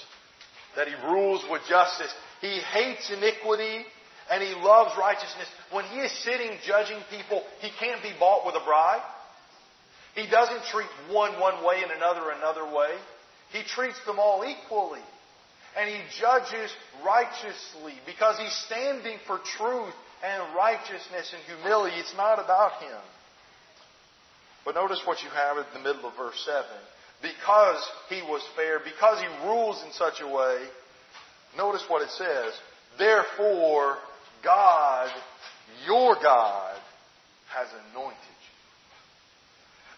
that 0.76 0.88
he 0.88 0.96
rules 1.08 1.44
with 1.50 1.62
justice. 1.70 2.14
He 2.42 2.60
hates 2.60 3.10
iniquity 3.10 3.86
and 4.30 4.44
he 4.44 4.54
loves 4.56 4.92
righteousness. 4.98 5.48
When 5.72 5.86
he 5.86 6.00
is 6.00 6.12
sitting 6.24 6.52
judging 6.66 7.00
people, 7.10 7.44
he 7.62 7.70
can't 7.80 8.02
be 8.02 8.12
bought 8.20 8.46
with 8.46 8.56
a 8.56 8.64
bribe. 8.66 9.02
He 10.16 10.28
doesn't 10.30 10.64
treat 10.72 10.90
one 11.12 11.40
one 11.40 11.64
way 11.64 11.84
and 11.84 11.92
another 11.92 12.32
another 12.32 12.66
way. 12.66 12.92
He 13.52 13.64
treats 13.64 14.04
them 14.06 14.20
all 14.20 14.44
equally 14.44 15.04
and 15.78 15.90
he 15.90 16.02
judges 16.20 16.72
righteously 17.06 17.94
because 18.06 18.40
he's 18.40 18.56
standing 18.66 19.20
for 19.28 19.40
truth 19.58 19.94
and 20.24 20.56
righteousness 20.56 21.34
and 21.34 21.58
humility. 21.58 21.96
It's 21.98 22.16
not 22.18 22.44
about 22.44 22.82
him. 22.82 23.00
But 24.66 24.76
notice 24.76 25.00
what 25.06 25.22
you 25.22 25.30
have 25.30 25.58
at 25.58 25.72
the 25.74 25.80
middle 25.80 26.10
of 26.10 26.18
verse 26.18 26.44
7. 26.46 26.66
Because 27.22 27.82
he 28.10 28.22
was 28.22 28.44
fair, 28.56 28.80
because 28.80 29.20
he 29.20 29.48
rules 29.48 29.84
in 29.84 29.92
such 29.92 30.22
a 30.22 30.28
way, 30.28 30.68
notice 31.58 31.84
what 31.88 32.02
it 32.04 32.12
says. 32.12 32.54
Therefore, 32.98 33.98
God, 34.44 35.10
your 35.86 36.16
God, 36.22 36.78
has 37.50 37.68
anointed 37.92 38.18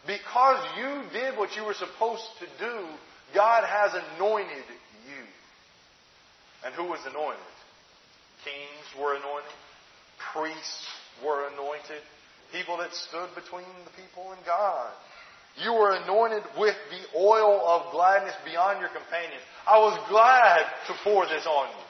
you. 0.08 0.15
Because 0.15 0.63
you 0.77 1.19
did 1.19 1.38
what 1.38 1.55
you 1.55 1.65
were 1.65 1.73
supposed 1.73 2.23
to 2.39 2.45
do, 2.58 2.86
God 3.34 3.63
has 3.65 3.91
anointed 4.15 4.63
you. 5.08 5.23
and 6.65 6.73
who 6.75 6.86
was 6.86 6.99
anointed? 7.05 7.55
Kings 8.43 8.88
were 8.99 9.15
anointed. 9.15 9.51
Priests 10.34 10.88
were 11.23 11.47
anointed. 11.47 12.01
People 12.51 12.77
that 12.77 12.93
stood 12.93 13.29
between 13.36 13.67
the 13.86 13.91
people 14.01 14.32
and 14.32 14.45
God. 14.45 14.91
You 15.63 15.74
were 15.74 15.91
anointed 15.91 16.43
with 16.58 16.76
the 16.89 17.19
oil 17.19 17.60
of 17.67 17.91
gladness 17.91 18.36
beyond 18.45 18.80
your 18.80 18.89
companions. 18.89 19.43
I 19.67 19.78
was 19.78 20.00
glad 20.08 20.63
to 20.88 20.93
pour 21.04 21.26
this 21.28 21.45
on 21.45 21.67
you. 21.67 21.86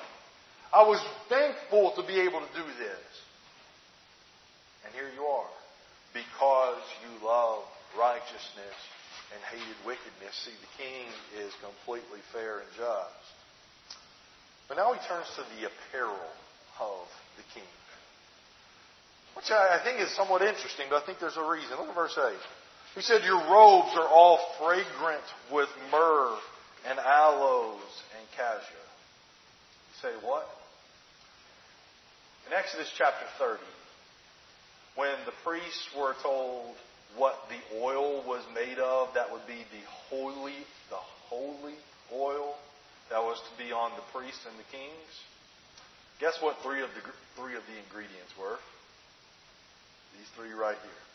I 0.74 0.84
was 0.84 1.02
thankful 1.30 1.94
to 1.98 2.04
be 2.06 2.20
able 2.22 2.42
to 2.42 2.52
do 2.54 2.66
this. 2.78 3.10
And 4.86 4.94
here 4.94 5.10
you 5.14 5.22
are. 5.26 5.50
Because 6.14 6.82
you 7.06 7.26
love 7.26 7.62
righteousness 7.98 8.78
and 9.34 9.40
hated 9.54 9.78
wickedness. 9.86 10.34
See, 10.46 10.54
the 10.58 10.74
king 10.82 11.06
is 11.46 11.54
completely 11.62 12.22
fair 12.34 12.66
and 12.66 12.70
just. 12.74 13.26
But 14.68 14.78
now 14.78 14.94
he 14.94 15.00
turns 15.06 15.30
to 15.38 15.46
the 15.58 15.70
apparel 15.70 16.30
of 16.82 17.06
the 17.38 17.46
king. 17.54 17.70
Which 19.36 19.50
I 19.52 19.82
think 19.84 20.02
is 20.02 20.10
somewhat 20.16 20.42
interesting, 20.42 20.88
but 20.90 21.02
I 21.02 21.06
think 21.06 21.20
there's 21.20 21.38
a 21.38 21.46
reason. 21.46 21.78
Look 21.78 21.90
at 21.90 21.96
verse 21.96 22.18
8. 22.18 22.34
He 22.96 23.02
said, 23.02 23.24
Your 23.24 23.40
robes 23.40 23.96
are 23.96 24.08
all 24.08 24.40
fragrant 24.60 25.24
with 25.52 25.70
myrrh 25.92 26.38
and 26.90 27.00
aloes 27.00 28.04
and 28.18 28.28
cassia. 28.36 28.60
You 28.74 30.10
say, 30.10 30.28
what? 30.28 30.48
In 32.48 32.54
Exodus 32.54 32.92
chapter 32.98 33.26
30, 33.38 33.62
when 34.96 35.14
the 35.26 35.34
priests 35.44 35.90
were 35.98 36.16
told 36.24 36.76
what 37.16 37.36
the 37.50 37.78
oil 37.78 38.24
was 38.26 38.44
made 38.54 38.80
of, 38.80 39.14
that 39.14 39.32
would 39.32 39.46
be 39.48 39.66
the 39.72 39.86
holy, 40.10 40.66
the 40.90 41.02
holy 41.30 41.76
oil 42.14 42.56
that 43.10 43.22
was 43.22 43.40
to 43.42 43.64
be 43.64 43.72
on 43.72 43.92
the 43.96 44.04
priests 44.18 44.46
and 44.48 44.58
the 44.58 44.70
kings. 44.72 45.12
Guess 46.20 46.42
what 46.42 46.58
three 46.64 46.82
of 46.82 46.90
the 46.94 47.02
three 47.36 47.56
of 47.56 47.64
the 47.66 47.78
ingredients 47.86 48.34
were? 48.38 48.58
These 50.18 50.28
three 50.36 50.52
right 50.52 50.78
here. 50.82 51.09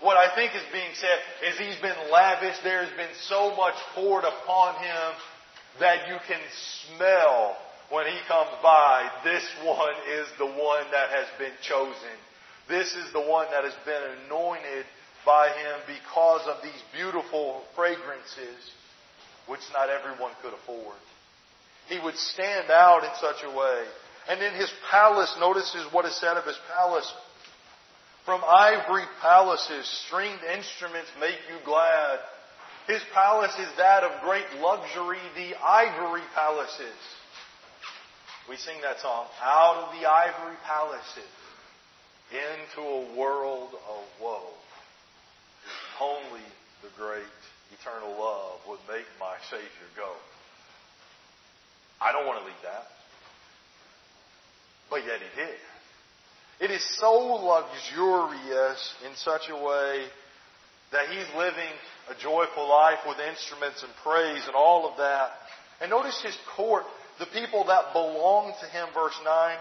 What 0.00 0.16
I 0.16 0.34
think 0.34 0.54
is 0.54 0.64
being 0.72 0.94
said 0.94 1.18
is 1.48 1.58
he's 1.58 1.80
been 1.82 2.10
lavish. 2.10 2.56
There's 2.64 2.90
been 2.96 3.14
so 3.28 3.54
much 3.54 3.74
poured 3.94 4.24
upon 4.24 4.76
him 4.82 5.12
that 5.78 6.08
you 6.08 6.16
can 6.26 6.40
smell 6.96 7.56
when 7.90 8.06
he 8.06 8.18
comes 8.26 8.50
by. 8.62 9.08
This 9.24 9.44
one 9.62 9.94
is 10.08 10.26
the 10.38 10.46
one 10.46 10.84
that 10.90 11.10
has 11.10 11.26
been 11.38 11.52
chosen. 11.62 12.16
This 12.68 12.94
is 12.94 13.12
the 13.12 13.20
one 13.20 13.46
that 13.50 13.64
has 13.64 13.76
been 13.84 14.02
anointed 14.24 14.86
by 15.26 15.48
him 15.48 15.80
because 15.86 16.46
of 16.46 16.62
these 16.62 16.80
beautiful 16.94 17.62
fragrances 17.76 18.56
which 19.46 19.60
not 19.74 19.90
everyone 19.90 20.32
could 20.40 20.54
afford. 20.54 20.96
He 21.88 21.98
would 21.98 22.16
stand 22.16 22.70
out 22.70 23.04
in 23.04 23.10
such 23.20 23.42
a 23.44 23.50
way. 23.50 23.84
And 24.28 24.40
in 24.40 24.54
his 24.54 24.70
palace, 24.90 25.34
notices 25.40 25.92
what 25.92 26.04
is 26.04 26.18
said 26.20 26.36
of 26.36 26.44
his 26.44 26.58
palace. 26.72 27.12
From 28.24 28.42
ivory 28.44 29.04
palaces, 29.20 29.86
stringed 30.06 30.42
instruments 30.44 31.10
make 31.18 31.38
you 31.48 31.56
glad. 31.64 32.20
His 32.86 33.00
palace 33.14 33.54
is 33.58 33.68
that 33.78 34.04
of 34.04 34.22
great 34.22 34.46
luxury, 34.60 35.18
the 35.36 35.54
ivory 35.56 36.22
palaces. 36.34 36.96
We 38.48 38.56
sing 38.56 38.80
that 38.82 39.00
song, 39.00 39.26
out 39.42 39.76
of 39.84 40.00
the 40.00 40.08
ivory 40.08 40.56
palaces 40.66 41.30
into 42.30 42.80
a 42.80 43.16
world 43.16 43.70
of 43.74 44.04
woe. 44.20 44.48
Only 46.00 46.44
the 46.82 46.88
great 46.96 47.22
eternal 47.78 48.10
love 48.18 48.60
would 48.68 48.80
make 48.88 49.06
my 49.18 49.36
Savior 49.50 49.90
go. 49.96 50.12
I 52.00 52.12
don't 52.12 52.26
want 52.26 52.40
to 52.40 52.46
leave 52.46 52.62
that. 52.64 52.86
but 54.90 55.06
yet 55.06 55.20
he 55.20 55.40
did. 55.40 55.58
It 56.60 56.70
is 56.70 56.84
so 56.98 57.12
luxurious 57.12 58.94
in 59.06 59.16
such 59.16 59.48
a 59.48 59.56
way 59.56 60.04
that 60.92 61.08
he's 61.08 61.36
living 61.36 61.72
a 62.10 62.14
joyful 62.20 62.68
life 62.68 62.98
with 63.06 63.18
instruments 63.18 63.82
and 63.82 63.92
praise 64.02 64.42
and 64.46 64.54
all 64.54 64.90
of 64.90 64.98
that. 64.98 65.30
And 65.80 65.90
notice 65.90 66.20
his 66.22 66.36
court, 66.56 66.84
the 67.18 67.26
people 67.26 67.64
that 67.64 67.92
belong 67.92 68.52
to 68.60 68.66
him, 68.66 68.88
verse 68.92 69.18
9. 69.24 69.56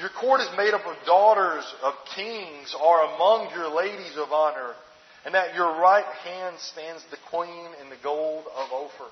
Your 0.00 0.10
court 0.20 0.40
is 0.40 0.48
made 0.56 0.74
up 0.74 0.86
of 0.86 0.96
daughters 1.06 1.64
of 1.82 1.94
kings 2.14 2.74
are 2.78 3.14
among 3.14 3.50
your 3.54 3.68
ladies 3.68 4.16
of 4.16 4.32
honor, 4.32 4.74
and 5.24 5.34
at 5.34 5.54
your 5.54 5.80
right 5.80 6.04
hand 6.24 6.56
stands 6.58 7.02
the 7.10 7.18
queen 7.30 7.68
in 7.82 7.88
the 7.88 8.02
gold 8.02 8.44
of 8.54 8.72
Ophir. 8.72 9.10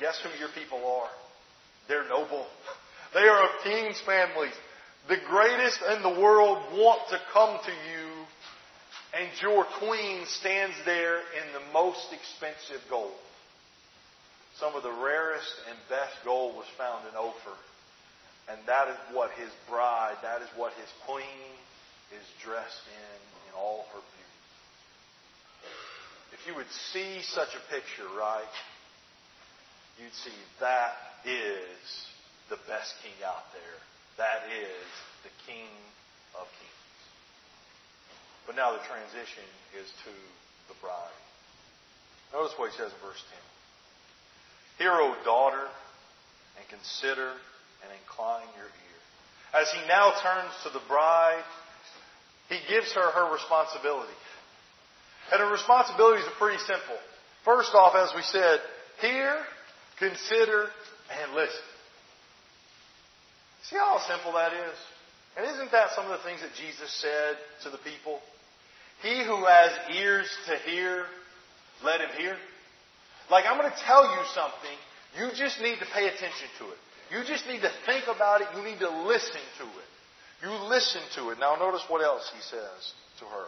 Guess 0.00 0.20
who 0.22 0.38
your 0.38 0.50
people 0.54 0.78
are? 0.78 1.10
They're 1.88 2.08
noble. 2.08 2.46
They 3.14 3.20
are 3.20 3.44
of 3.44 3.50
kings' 3.62 4.00
families. 4.04 4.54
The 5.08 5.18
greatest 5.28 5.80
in 5.94 6.02
the 6.02 6.20
world 6.20 6.58
want 6.72 7.00
to 7.10 7.20
come 7.32 7.58
to 7.62 7.70
you, 7.70 8.08
and 9.12 9.28
your 9.42 9.64
queen 9.78 10.24
stands 10.24 10.74
there 10.86 11.18
in 11.18 11.52
the 11.52 11.72
most 11.72 12.08
expensive 12.12 12.80
gold. 12.88 13.12
Some 14.58 14.74
of 14.74 14.82
the 14.82 14.92
rarest 14.92 15.52
and 15.68 15.76
best 15.90 16.14
gold 16.24 16.56
was 16.56 16.66
found 16.78 17.06
in 17.08 17.14
Ophir. 17.16 17.58
And 18.48 18.58
that 18.66 18.88
is 18.88 18.96
what 19.12 19.30
his 19.32 19.50
bride, 19.68 20.16
that 20.22 20.42
is 20.42 20.48
what 20.56 20.72
his 20.74 20.88
queen 21.06 21.52
is 22.12 22.24
dressed 22.42 22.84
in, 22.88 23.50
in 23.50 23.54
all 23.58 23.86
her 23.92 24.00
beauty. 24.00 24.24
If 26.32 26.46
you 26.46 26.54
would 26.54 26.70
see 26.92 27.22
such 27.22 27.54
a 27.54 27.72
picture, 27.72 28.08
right, 28.16 28.54
you'd 30.00 30.12
see 30.14 30.36
that 30.60 30.92
is 31.24 32.08
the 32.48 32.56
best 32.68 32.94
king 33.02 33.16
out 33.24 33.52
there. 33.52 33.80
That 34.16 34.46
is 34.50 34.86
the 35.22 35.32
king 35.46 35.70
of 36.38 36.46
kings. 36.60 37.00
But 38.46 38.56
now 38.56 38.72
the 38.72 38.84
transition 38.86 39.46
is 39.80 39.88
to 40.04 40.12
the 40.68 40.76
bride. 40.80 41.20
Notice 42.32 42.54
what 42.56 42.70
he 42.70 42.76
says 42.76 42.92
in 42.92 43.00
verse 43.02 43.22
10. 44.78 44.86
Hear, 44.86 44.92
O 44.92 45.14
daughter, 45.24 45.66
and 46.58 46.64
consider 46.68 47.30
and 47.82 47.90
incline 48.02 48.46
your 48.56 48.66
ear. 48.66 49.00
As 49.54 49.70
he 49.70 49.80
now 49.86 50.10
turns 50.22 50.52
to 50.64 50.70
the 50.70 50.82
bride, 50.88 51.44
he 52.48 52.58
gives 52.68 52.92
her 52.92 53.10
her 53.10 53.32
responsibility. 53.32 54.12
And 55.32 55.40
her 55.40 55.50
responsibilities 55.50 56.26
are 56.26 56.38
pretty 56.38 56.58
simple. 56.58 56.98
First 57.44 57.74
off, 57.74 57.94
as 57.94 58.14
we 58.14 58.22
said, 58.22 58.60
hear, 59.00 59.36
consider, 59.98 60.68
and 61.22 61.34
listen. 61.34 61.73
See 63.70 63.76
how 63.76 63.98
simple 64.06 64.32
that 64.32 64.52
is? 64.52 64.76
And 65.36 65.46
isn't 65.46 65.72
that 65.72 65.90
some 65.96 66.04
of 66.04 66.12
the 66.12 66.24
things 66.24 66.40
that 66.42 66.54
Jesus 66.54 66.92
said 67.00 67.36
to 67.64 67.70
the 67.70 67.78
people? 67.78 68.20
He 69.02 69.24
who 69.24 69.44
has 69.44 69.72
ears 69.96 70.28
to 70.46 70.56
hear, 70.70 71.06
let 71.82 72.00
him 72.00 72.10
hear. 72.16 72.36
Like, 73.30 73.44
I'm 73.48 73.58
going 73.58 73.70
to 73.70 73.82
tell 73.84 74.04
you 74.04 74.22
something. 74.34 74.76
You 75.18 75.30
just 75.36 75.60
need 75.60 75.78
to 75.78 75.86
pay 75.92 76.06
attention 76.06 76.48
to 76.58 76.64
it. 76.70 76.78
You 77.10 77.24
just 77.24 77.46
need 77.46 77.60
to 77.62 77.70
think 77.86 78.04
about 78.04 78.40
it. 78.40 78.48
You 78.56 78.62
need 78.62 78.78
to 78.80 78.90
listen 79.06 79.40
to 79.58 79.64
it. 79.64 79.90
You 80.42 80.50
listen 80.68 81.00
to 81.16 81.30
it. 81.30 81.38
Now 81.38 81.56
notice 81.56 81.82
what 81.88 82.02
else 82.02 82.30
he 82.34 82.42
says 82.42 82.92
to 83.20 83.24
her. 83.24 83.46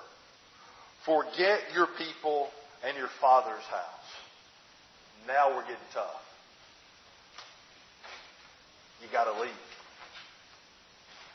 Forget 1.05 1.61
your 1.75 1.87
people 1.99 2.49
and 2.85 2.97
your 2.97 3.09
father's 3.21 3.65
house. 3.65 4.09
Now 5.27 5.51
we're 5.55 5.63
getting 5.63 5.91
tough. 5.93 6.23
You 9.03 9.09
gotta 9.13 9.39
leave. 9.41 9.51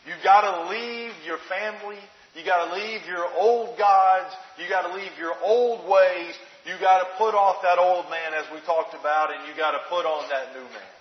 You 0.05 0.13
gotta 0.23 0.69
leave 0.69 1.13
your 1.25 1.37
family. 1.49 1.99
You 2.35 2.45
gotta 2.45 2.73
leave 2.73 3.05
your 3.07 3.27
old 3.37 3.77
gods. 3.77 4.33
You 4.57 4.67
gotta 4.69 4.95
leave 4.95 5.11
your 5.19 5.35
old 5.43 5.87
ways. 5.89 6.33
You 6.65 6.73
gotta 6.79 7.05
put 7.17 7.35
off 7.35 7.61
that 7.61 7.77
old 7.77 8.09
man 8.09 8.33
as 8.33 8.45
we 8.53 8.59
talked 8.65 8.93
about 8.93 9.33
and 9.33 9.47
you 9.47 9.53
gotta 9.57 9.79
put 9.89 10.05
on 10.05 10.29
that 10.29 10.53
new 10.53 10.63
man. 10.63 10.95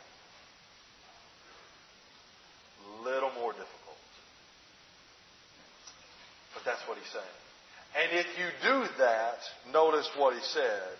A 3.00 3.02
little 3.04 3.30
more 3.40 3.52
difficult. 3.52 3.98
But 6.54 6.64
that's 6.64 6.82
what 6.88 6.98
he's 6.98 7.12
saying. 7.12 7.40
And 7.96 8.18
if 8.18 8.26
you 8.38 8.46
do 8.62 8.86
that, 8.98 9.38
notice 9.72 10.08
what 10.16 10.34
he 10.34 10.40
said. 10.42 10.92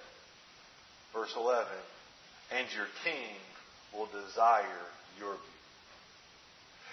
Verse 1.12 1.32
11. 1.36 1.66
And 2.52 2.66
your 2.74 2.86
king 3.04 3.36
will 3.94 4.06
desire 4.06 4.86
your 5.18 5.34
beauty. 5.34 5.59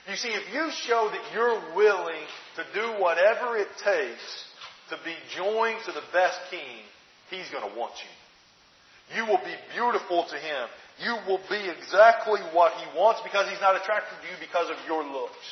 You 0.09 0.15
see, 0.15 0.29
if 0.29 0.53
you 0.53 0.69
show 0.71 1.09
that 1.11 1.33
you're 1.33 1.75
willing 1.75 2.23
to 2.55 2.63
do 2.73 3.01
whatever 3.01 3.57
it 3.57 3.67
takes 3.83 4.45
to 4.89 4.97
be 5.03 5.13
joined 5.35 5.79
to 5.85 5.91
the 5.91 6.03
best 6.13 6.39
king, 6.49 6.81
he's 7.29 7.49
going 7.49 7.69
to 7.69 7.77
want 7.77 7.93
you. 7.99 9.17
You 9.17 9.25
will 9.25 9.39
be 9.39 9.55
beautiful 9.73 10.25
to 10.29 10.35
him 10.35 10.67
you 10.99 11.13
will 11.27 11.41
be 11.49 11.61
exactly 11.69 12.41
what 12.53 12.73
He 12.73 12.85
wants 12.97 13.21
because 13.21 13.49
He's 13.49 13.61
not 13.61 13.75
attracted 13.75 14.17
to 14.21 14.27
you 14.27 14.37
because 14.41 14.69
of 14.69 14.77
your 14.87 15.03
looks 15.05 15.45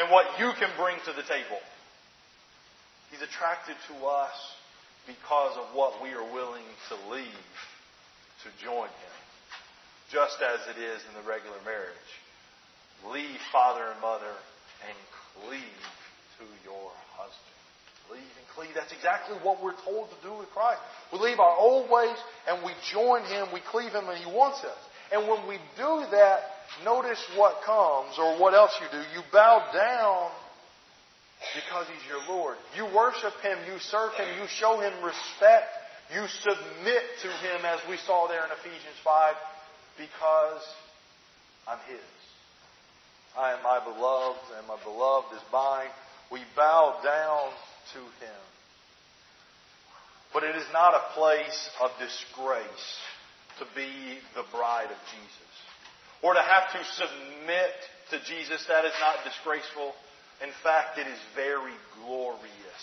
and 0.00 0.10
what 0.10 0.38
you 0.40 0.52
can 0.58 0.70
bring 0.76 0.96
to 1.04 1.12
the 1.12 1.22
table. 1.22 1.60
He's 3.12 3.20
attracted 3.20 3.76
to 3.92 4.06
us 4.06 4.34
because 5.06 5.56
of 5.60 5.76
what 5.76 6.02
we 6.02 6.10
are 6.16 6.32
willing 6.32 6.64
to 6.88 6.94
leave 7.12 7.52
to 8.42 8.48
join 8.64 8.88
Him. 8.88 9.16
Just 10.10 10.40
as 10.40 10.60
it 10.74 10.80
is 10.80 11.00
in 11.08 11.12
the 11.20 11.28
regular 11.28 11.60
marriage. 11.64 12.10
Leave 13.12 13.40
father 13.52 13.84
and 13.92 14.00
mother 14.00 14.32
and 14.86 14.96
cleave 15.36 15.82
to 16.38 16.44
your 16.64 16.90
husband. 17.16 17.54
Leave 18.10 18.34
and 18.36 18.46
cleave. 18.54 18.70
That's 18.74 18.92
exactly 18.92 19.36
what 19.42 19.62
we're 19.62 19.76
told 19.84 20.08
to 20.10 20.18
do 20.22 20.34
with 20.36 20.50
Christ. 20.50 20.80
We 21.12 21.18
leave 21.18 21.40
our 21.40 21.56
old 21.56 21.90
ways 21.90 22.16
and 22.48 22.64
we 22.64 22.72
join 22.92 23.24
Him, 23.24 23.48
we 23.52 23.60
cleave 23.70 23.92
Him, 23.92 24.08
and 24.08 24.18
He 24.18 24.30
wants 24.30 24.64
us. 24.64 24.78
And 25.12 25.28
when 25.28 25.46
we 25.46 25.56
do 25.76 26.04
that, 26.10 26.40
notice 26.84 27.20
what 27.36 27.62
comes, 27.64 28.18
or 28.18 28.40
what 28.40 28.54
else 28.54 28.72
you 28.80 28.88
do. 28.90 29.02
You 29.14 29.22
bow 29.32 29.70
down 29.72 30.30
because 31.54 31.86
He's 31.88 32.08
your 32.08 32.24
Lord. 32.28 32.56
You 32.76 32.86
worship 32.94 33.34
Him, 33.42 33.58
you 33.66 33.78
serve 33.78 34.12
Him, 34.14 34.26
you 34.40 34.46
show 34.48 34.80
Him 34.80 34.92
respect, 35.04 35.68
you 36.12 36.26
submit 36.40 37.02
to 37.22 37.28
Him, 37.28 37.64
as 37.64 37.80
we 37.88 37.96
saw 38.06 38.28
there 38.28 38.44
in 38.44 38.50
Ephesians 38.52 38.98
5, 39.04 39.34
because 39.98 40.62
I'm 41.68 41.78
His. 41.88 42.23
I 43.36 43.52
am 43.52 43.62
my 43.62 43.82
beloved, 43.82 44.40
and 44.58 44.66
my 44.66 44.76
beloved 44.84 45.34
is 45.34 45.42
mine. 45.52 45.90
We 46.30 46.40
bow 46.56 47.00
down 47.02 47.50
to 47.94 48.00
Him. 48.24 48.42
But 50.32 50.44
it 50.44 50.56
is 50.56 50.66
not 50.72 50.94
a 50.94 51.14
place 51.14 51.70
of 51.80 51.90
disgrace 51.98 52.86
to 53.58 53.66
be 53.76 54.18
the 54.34 54.44
bride 54.50 54.90
of 54.90 54.98
Jesus. 55.10 55.52
Or 56.22 56.34
to 56.34 56.40
have 56.40 56.72
to 56.72 56.80
submit 56.94 57.74
to 58.10 58.18
Jesus. 58.26 58.64
That 58.66 58.84
is 58.84 58.94
not 59.00 59.24
disgraceful. 59.24 59.92
In 60.42 60.50
fact, 60.62 60.98
it 60.98 61.06
is 61.06 61.18
very 61.36 61.74
glorious 62.02 62.82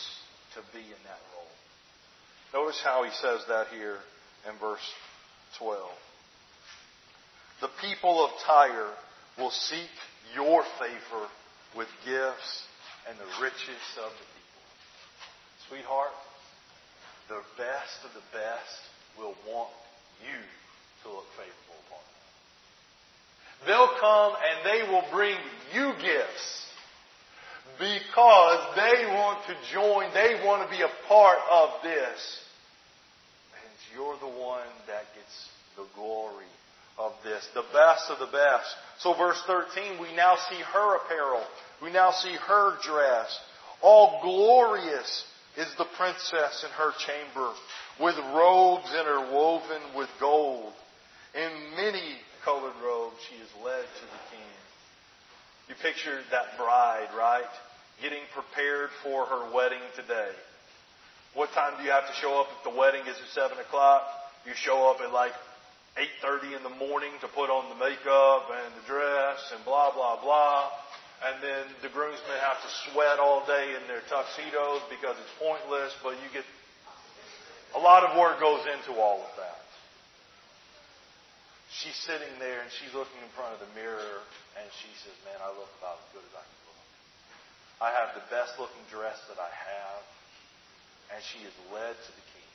to 0.55 0.61
be 0.73 0.79
in 0.79 1.01
that 1.03 1.19
role. 1.35 2.63
Notice 2.63 2.81
how 2.83 3.03
he 3.03 3.11
says 3.11 3.41
that 3.47 3.67
here 3.67 3.97
in 4.47 4.57
verse 4.59 4.85
12. 5.57 5.79
The 7.61 7.69
people 7.81 8.23
of 8.25 8.31
Tyre 8.45 8.91
will 9.37 9.51
seek 9.51 9.91
your 10.35 10.63
favor 10.79 11.27
with 11.75 11.87
gifts 12.05 12.65
and 13.09 13.17
the 13.17 13.29
riches 13.41 13.85
of 13.97 14.11
the 14.11 14.27
people. 14.35 14.63
Sweetheart, 15.67 16.15
the 17.29 17.41
best 17.57 17.97
of 18.05 18.13
the 18.13 18.25
best 18.31 18.79
will 19.17 19.35
want 19.47 19.71
you 20.21 20.39
to 21.03 21.09
look 21.09 21.27
favorable 21.37 21.79
upon 21.87 22.03
them. 22.03 22.21
They'll 23.67 23.95
come 23.99 24.33
and 24.35 24.57
they 24.65 24.91
will 24.91 25.05
bring 25.11 25.37
you 25.73 25.93
gifts 26.01 26.67
because 27.79 28.75
they 28.75 29.05
want 29.15 29.39
to 29.47 29.55
join, 29.73 30.13
they 30.13 30.41
want 30.45 30.69
to 30.69 30.75
be 30.75 30.83
a 30.83 30.91
part 31.07 31.39
of 31.49 31.69
this. 31.83 32.19
And 33.55 33.71
you're 33.95 34.17
the 34.19 34.39
one 34.39 34.67
that 34.87 35.05
gets 35.15 35.49
the 35.77 35.85
glory 35.95 36.51
of 37.01 37.13
this, 37.23 37.47
the 37.53 37.65
best 37.73 38.09
of 38.09 38.19
the 38.19 38.31
best. 38.31 38.69
So 38.99 39.13
verse 39.13 39.41
13, 39.47 39.99
we 39.99 40.15
now 40.15 40.35
see 40.49 40.61
her 40.73 40.97
apparel. 40.97 41.43
We 41.81 41.91
now 41.91 42.11
see 42.11 42.33
her 42.47 42.77
dress, 42.83 43.39
all 43.81 44.19
glorious 44.21 45.25
is 45.57 45.67
the 45.77 45.85
princess 45.97 46.63
in 46.63 46.69
her 46.71 46.91
chamber, 47.05 47.51
with 47.99 48.15
robes 48.33 48.87
interwoven 48.93 49.81
with 49.97 50.09
gold. 50.19 50.73
In 51.33 51.51
many 51.75 52.17
colored 52.45 52.77
robes, 52.85 53.17
she 53.29 53.35
is 53.35 53.49
led 53.65 53.81
to 53.81 54.05
the 54.05 54.21
king. 54.29 54.53
You 55.69 55.75
picture 55.81 56.19
that 56.31 56.57
bride, 56.57 57.09
right? 57.17 57.49
Getting 58.01 58.23
prepared 58.33 58.89
for 59.03 59.25
her 59.25 59.53
wedding 59.53 59.81
today. 59.95 60.31
What 61.33 61.49
time 61.53 61.77
do 61.77 61.83
you 61.83 61.91
have 61.91 62.07
to 62.07 62.13
show 62.21 62.39
up 62.41 62.47
if 62.57 62.71
the 62.71 62.77
wedding 62.77 63.01
is 63.07 63.15
at 63.15 63.29
7 63.33 63.57
o'clock? 63.57 64.03
You 64.45 64.53
show 64.55 64.91
up 64.91 65.01
at 65.01 65.13
like 65.13 65.31
8.30 65.99 66.55
in 66.55 66.63
the 66.63 66.75
morning 66.79 67.11
to 67.19 67.27
put 67.27 67.51
on 67.51 67.67
the 67.67 67.79
makeup 67.79 68.47
and 68.47 68.71
the 68.79 68.85
dress 68.87 69.39
and 69.51 69.59
blah, 69.65 69.91
blah, 69.91 70.21
blah. 70.23 70.71
And 71.21 71.43
then 71.43 71.67
the 71.83 71.91
groomsmen 71.91 72.39
have 72.41 72.57
to 72.63 72.71
sweat 72.89 73.19
all 73.19 73.45
day 73.45 73.75
in 73.75 73.83
their 73.91 74.01
tuxedos 74.07 74.81
because 74.89 75.19
it's 75.19 75.35
pointless, 75.37 75.93
but 76.01 76.15
you 76.17 76.27
get 76.33 76.47
a 77.75 77.79
lot 77.79 78.03
of 78.03 78.17
work 78.17 78.39
goes 78.39 78.63
into 78.67 78.99
all 78.99 79.21
of 79.21 79.31
that. 79.37 79.63
She's 81.71 81.95
sitting 82.03 82.35
there 82.39 82.59
and 82.59 82.71
she's 82.79 82.91
looking 82.91 83.19
in 83.23 83.31
front 83.31 83.55
of 83.55 83.63
the 83.63 83.71
mirror 83.75 84.19
and 84.59 84.67
she 84.83 84.91
says, 85.03 85.15
Man, 85.23 85.39
I 85.39 85.55
look 85.55 85.71
about 85.79 86.03
as 86.03 86.07
good 86.11 86.25
as 86.25 86.35
I 86.35 86.43
can 86.43 86.59
look. 86.67 86.83
I 87.79 87.89
have 87.95 88.09
the 88.15 88.25
best 88.27 88.59
looking 88.59 88.83
dress 88.91 89.15
that 89.31 89.39
I 89.39 89.47
have. 89.47 90.03
And 91.15 91.19
she 91.31 91.43
is 91.43 91.55
led 91.71 91.95
to 91.95 92.11
the 92.11 92.25
king. 92.31 92.51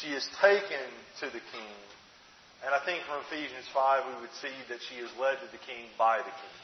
She 0.00 0.08
is 0.12 0.24
taken 0.40 0.88
to 1.24 1.26
the 1.32 1.40
king. 1.40 1.76
And 2.66 2.74
I 2.74 2.82
think 2.82 3.06
from 3.06 3.22
Ephesians 3.30 3.62
5 3.70 4.10
we 4.10 4.26
would 4.26 4.34
see 4.42 4.50
that 4.74 4.82
she 4.90 4.98
is 4.98 5.06
led 5.22 5.38
to 5.38 5.46
the 5.54 5.62
king 5.70 5.86
by 5.96 6.18
the 6.18 6.34
king. 6.34 6.58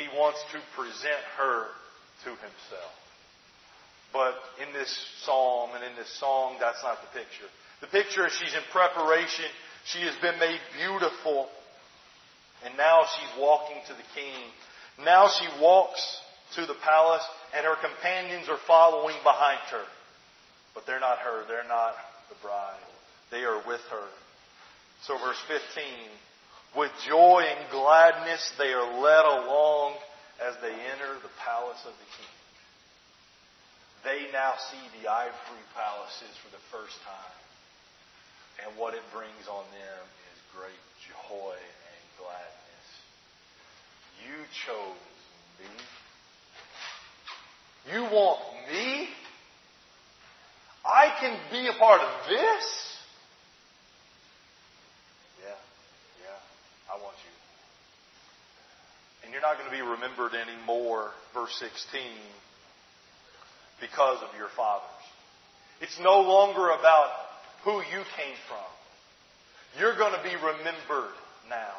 He 0.00 0.08
wants 0.16 0.40
to 0.56 0.58
present 0.72 1.20
her 1.36 1.68
to 2.24 2.30
himself. 2.40 2.96
But 4.08 4.40
in 4.56 4.72
this 4.72 4.88
psalm 5.20 5.76
and 5.76 5.84
in 5.84 5.94
this 5.96 6.08
song, 6.16 6.56
that's 6.58 6.82
not 6.82 6.96
the 7.04 7.12
picture. 7.12 7.44
The 7.84 7.92
picture 7.92 8.26
is 8.26 8.32
she's 8.32 8.56
in 8.56 8.64
preparation. 8.72 9.44
She 9.84 10.00
has 10.08 10.16
been 10.24 10.40
made 10.40 10.60
beautiful. 10.80 11.48
And 12.64 12.72
now 12.78 13.04
she's 13.04 13.32
walking 13.36 13.84
to 13.88 13.92
the 13.92 14.08
king. 14.16 14.40
Now 15.04 15.28
she 15.28 15.44
walks 15.60 16.00
to 16.56 16.64
the 16.64 16.76
palace 16.80 17.24
and 17.52 17.66
her 17.66 17.76
companions 17.76 18.48
are 18.48 18.60
following 18.66 19.16
behind 19.24 19.60
her. 19.76 19.84
But 20.72 20.86
they're 20.86 21.00
not 21.00 21.18
her. 21.18 21.44
They're 21.48 21.68
not 21.68 21.92
the 22.30 22.36
bride. 22.40 22.80
They 23.30 23.44
are 23.44 23.60
with 23.68 23.80
her. 23.90 24.08
So 25.06 25.18
verse 25.18 25.40
15. 25.48 25.58
With 26.76 26.90
joy 27.06 27.44
and 27.44 27.70
gladness 27.70 28.52
they 28.56 28.72
are 28.72 29.00
led 29.00 29.24
along 29.24 29.94
as 30.40 30.54
they 30.62 30.72
enter 30.72 31.18
the 31.20 31.34
palace 31.44 31.82
of 31.84 31.92
the 31.92 32.08
king. 32.16 32.36
They 34.04 34.32
now 34.32 34.54
see 34.70 34.82
the 35.02 35.10
ivory 35.10 35.66
palaces 35.74 36.34
for 36.42 36.50
the 36.50 36.62
first 36.70 36.96
time. 37.04 37.38
And 38.64 38.78
what 38.78 38.94
it 38.94 39.02
brings 39.12 39.46
on 39.50 39.64
them 39.70 40.02
is 40.32 40.38
great 40.54 40.82
joy 41.06 41.54
and 41.54 42.02
gladness. 42.18 42.86
You 44.22 44.38
chose 44.66 45.02
me. 45.58 45.70
You 47.92 48.02
want 48.04 48.40
me? 48.70 49.08
I 50.84 51.14
can 51.20 51.38
be 51.50 51.68
a 51.68 51.78
part 51.78 52.00
of 52.00 52.28
this? 52.28 52.91
I 56.92 57.00
want 57.00 57.16
you. 57.24 57.30
And 59.24 59.32
you're 59.32 59.40
not 59.40 59.56
going 59.56 59.70
to 59.70 59.76
be 59.76 59.82
remembered 59.82 60.32
anymore, 60.34 61.10
verse 61.32 61.54
16, 61.58 62.02
because 63.80 64.18
of 64.22 64.36
your 64.36 64.48
fathers. 64.56 64.88
It's 65.80 65.98
no 66.00 66.20
longer 66.20 66.70
about 66.70 67.10
who 67.64 67.78
you 67.78 68.02
came 68.16 68.36
from. 68.46 68.70
You're 69.78 69.96
going 69.96 70.12
to 70.12 70.22
be 70.22 70.34
remembered 70.36 71.14
now 71.48 71.74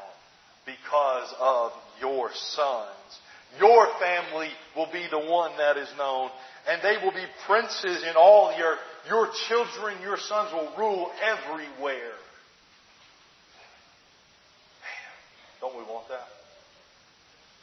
because 0.65 1.33
of 1.39 1.71
your 1.99 2.31
sons. 2.33 3.19
Your 3.59 3.87
family 3.99 4.49
will 4.75 4.91
be 4.91 5.05
the 5.11 5.19
one 5.19 5.51
that 5.57 5.77
is 5.77 5.89
known, 5.97 6.31
and 6.67 6.81
they 6.81 6.97
will 7.03 7.11
be 7.11 7.25
princes 7.45 8.03
in 8.03 8.15
all 8.15 8.49
the 8.49 8.63
earth. 8.63 8.79
Your 9.07 9.29
children, 9.47 10.01
your 10.01 10.17
sons 10.17 10.51
will 10.53 10.71
rule 10.77 11.11
everywhere. 11.21 12.15
Man, 14.81 15.13
don't 15.63 15.79
we 15.79 15.87
want 15.87 16.09
that? 16.09 16.27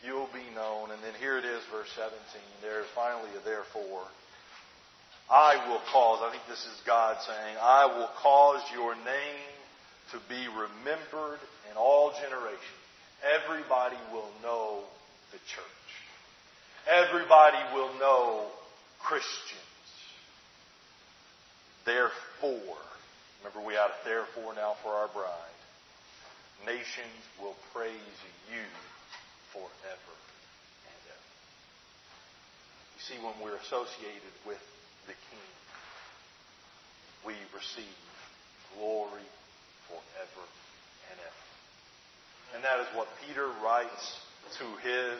You'll 0.00 0.32
be 0.32 0.48
known. 0.56 0.88
And 0.90 1.04
then 1.04 1.12
here 1.20 1.36
it 1.36 1.44
is, 1.44 1.60
verse 1.70 1.92
17. 1.92 2.16
There 2.62 2.80
is 2.80 2.86
finally 2.94 3.28
a 3.36 3.44
therefore. 3.44 4.08
I 5.28 5.68
will 5.68 5.82
cause, 5.92 6.24
I 6.24 6.30
think 6.32 6.42
this 6.48 6.64
is 6.64 6.80
God 6.86 7.20
saying, 7.20 7.56
I 7.60 7.84
will 7.84 8.08
cause 8.22 8.62
your 8.72 8.94
name 8.94 9.52
to 10.12 10.18
be 10.32 10.48
remembered 10.48 11.44
in 11.70 11.76
all 11.76 12.16
generations. 12.16 12.80
Everybody 13.20 14.00
will 14.14 14.32
know 14.42 14.80
the 15.30 15.38
church. 15.44 15.88
Everybody 16.88 17.60
will 17.74 17.92
know 18.00 18.46
Christians. 18.98 19.60
Therefore, 21.84 22.80
remember 23.44 23.66
we 23.66 23.74
have 23.74 23.90
a 23.90 24.08
therefore 24.08 24.54
now 24.54 24.76
for 24.82 24.88
our 24.88 25.08
bride. 25.08 25.59
Nations 26.66 27.22
will 27.40 27.56
praise 27.72 28.18
you 28.52 28.64
forever 29.52 30.14
and 30.84 31.00
ever. 31.08 31.30
You 32.96 33.00
see, 33.00 33.18
when 33.24 33.34
we're 33.42 33.56
associated 33.56 34.34
with 34.46 34.60
the 35.06 35.14
King, 35.32 35.50
we 37.26 37.34
receive 37.54 37.96
glory 38.76 39.24
forever 39.88 40.44
and 41.10 41.18
ever. 41.20 41.44
And 42.54 42.64
that 42.64 42.80
is 42.80 42.86
what 42.94 43.08
Peter 43.26 43.48
writes 43.64 44.20
to 44.58 44.66
his 44.82 45.18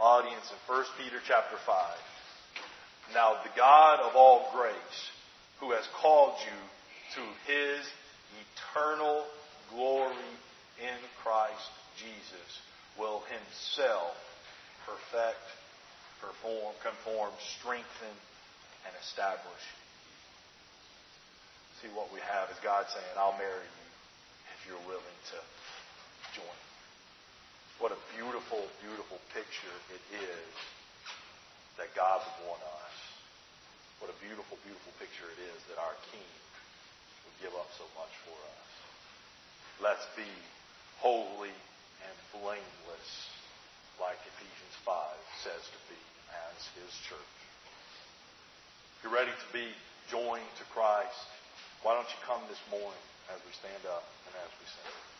audience 0.00 0.50
in 0.50 0.74
1 0.74 0.84
Peter 0.96 1.20
chapter 1.26 1.56
5. 1.66 1.96
Now 3.14 3.34
the 3.42 3.50
God 3.56 4.00
of 4.00 4.16
all 4.16 4.50
grace, 4.54 5.10
who 5.60 5.72
has 5.72 5.84
called 6.00 6.34
you 6.44 6.58
to 7.16 7.52
his 7.52 7.84
eternal 8.44 9.24
glory 9.70 10.14
in 10.80 10.98
Christ 11.22 11.70
Jesus, 11.98 12.50
will 12.98 13.22
himself 13.26 14.14
perfect, 14.86 15.42
perform, 16.20 16.74
conform, 16.82 17.30
strengthen, 17.38 18.14
and 18.86 18.94
establish 19.02 19.64
See 21.78 21.86
what 21.94 22.10
we 22.10 22.18
have 22.18 22.50
is 22.50 22.58
God 22.58 22.90
saying, 22.90 23.14
I'll 23.14 23.38
marry 23.38 23.62
you 23.62 23.86
if 24.50 24.66
you're 24.66 24.82
willing 24.90 25.20
to 25.30 25.38
join. 26.34 26.60
What 27.78 27.94
a 27.94 28.00
beautiful, 28.18 28.66
beautiful 28.82 29.22
picture 29.30 29.78
it 29.94 30.02
is 30.10 30.54
that 31.78 31.94
God 31.94 32.18
would 32.18 32.50
want 32.50 32.62
us. 32.82 32.96
What 34.02 34.10
a 34.10 34.18
beautiful, 34.18 34.58
beautiful 34.66 34.90
picture 34.98 35.30
it 35.30 35.38
is 35.38 35.58
that 35.70 35.78
our 35.78 35.94
King 36.10 36.26
would 37.22 37.36
give 37.38 37.54
up 37.54 37.70
so 37.78 37.86
much 37.94 38.10
for 38.26 38.34
us. 38.34 38.70
Let's 39.78 40.06
be 40.18 40.26
holy 40.98 41.54
and 42.04 42.16
blameless 42.34 43.10
like 44.00 44.18
Ephesians 44.26 44.74
5 44.86 44.94
says 45.42 45.62
to 45.62 45.80
be 45.90 46.00
as 46.30 46.58
his 46.78 46.90
church. 47.06 47.38
If 48.98 49.06
you're 49.06 49.14
ready 49.14 49.30
to 49.30 49.48
be 49.54 49.70
joined 50.10 50.50
to 50.58 50.64
Christ, 50.74 51.26
why 51.82 51.94
don't 51.94 52.08
you 52.10 52.20
come 52.26 52.42
this 52.50 52.62
morning 52.70 53.04
as 53.30 53.38
we 53.46 53.52
stand 53.54 53.86
up 53.86 54.06
and 54.26 54.34
as 54.42 54.50
we 54.58 54.66
sing? 54.66 55.17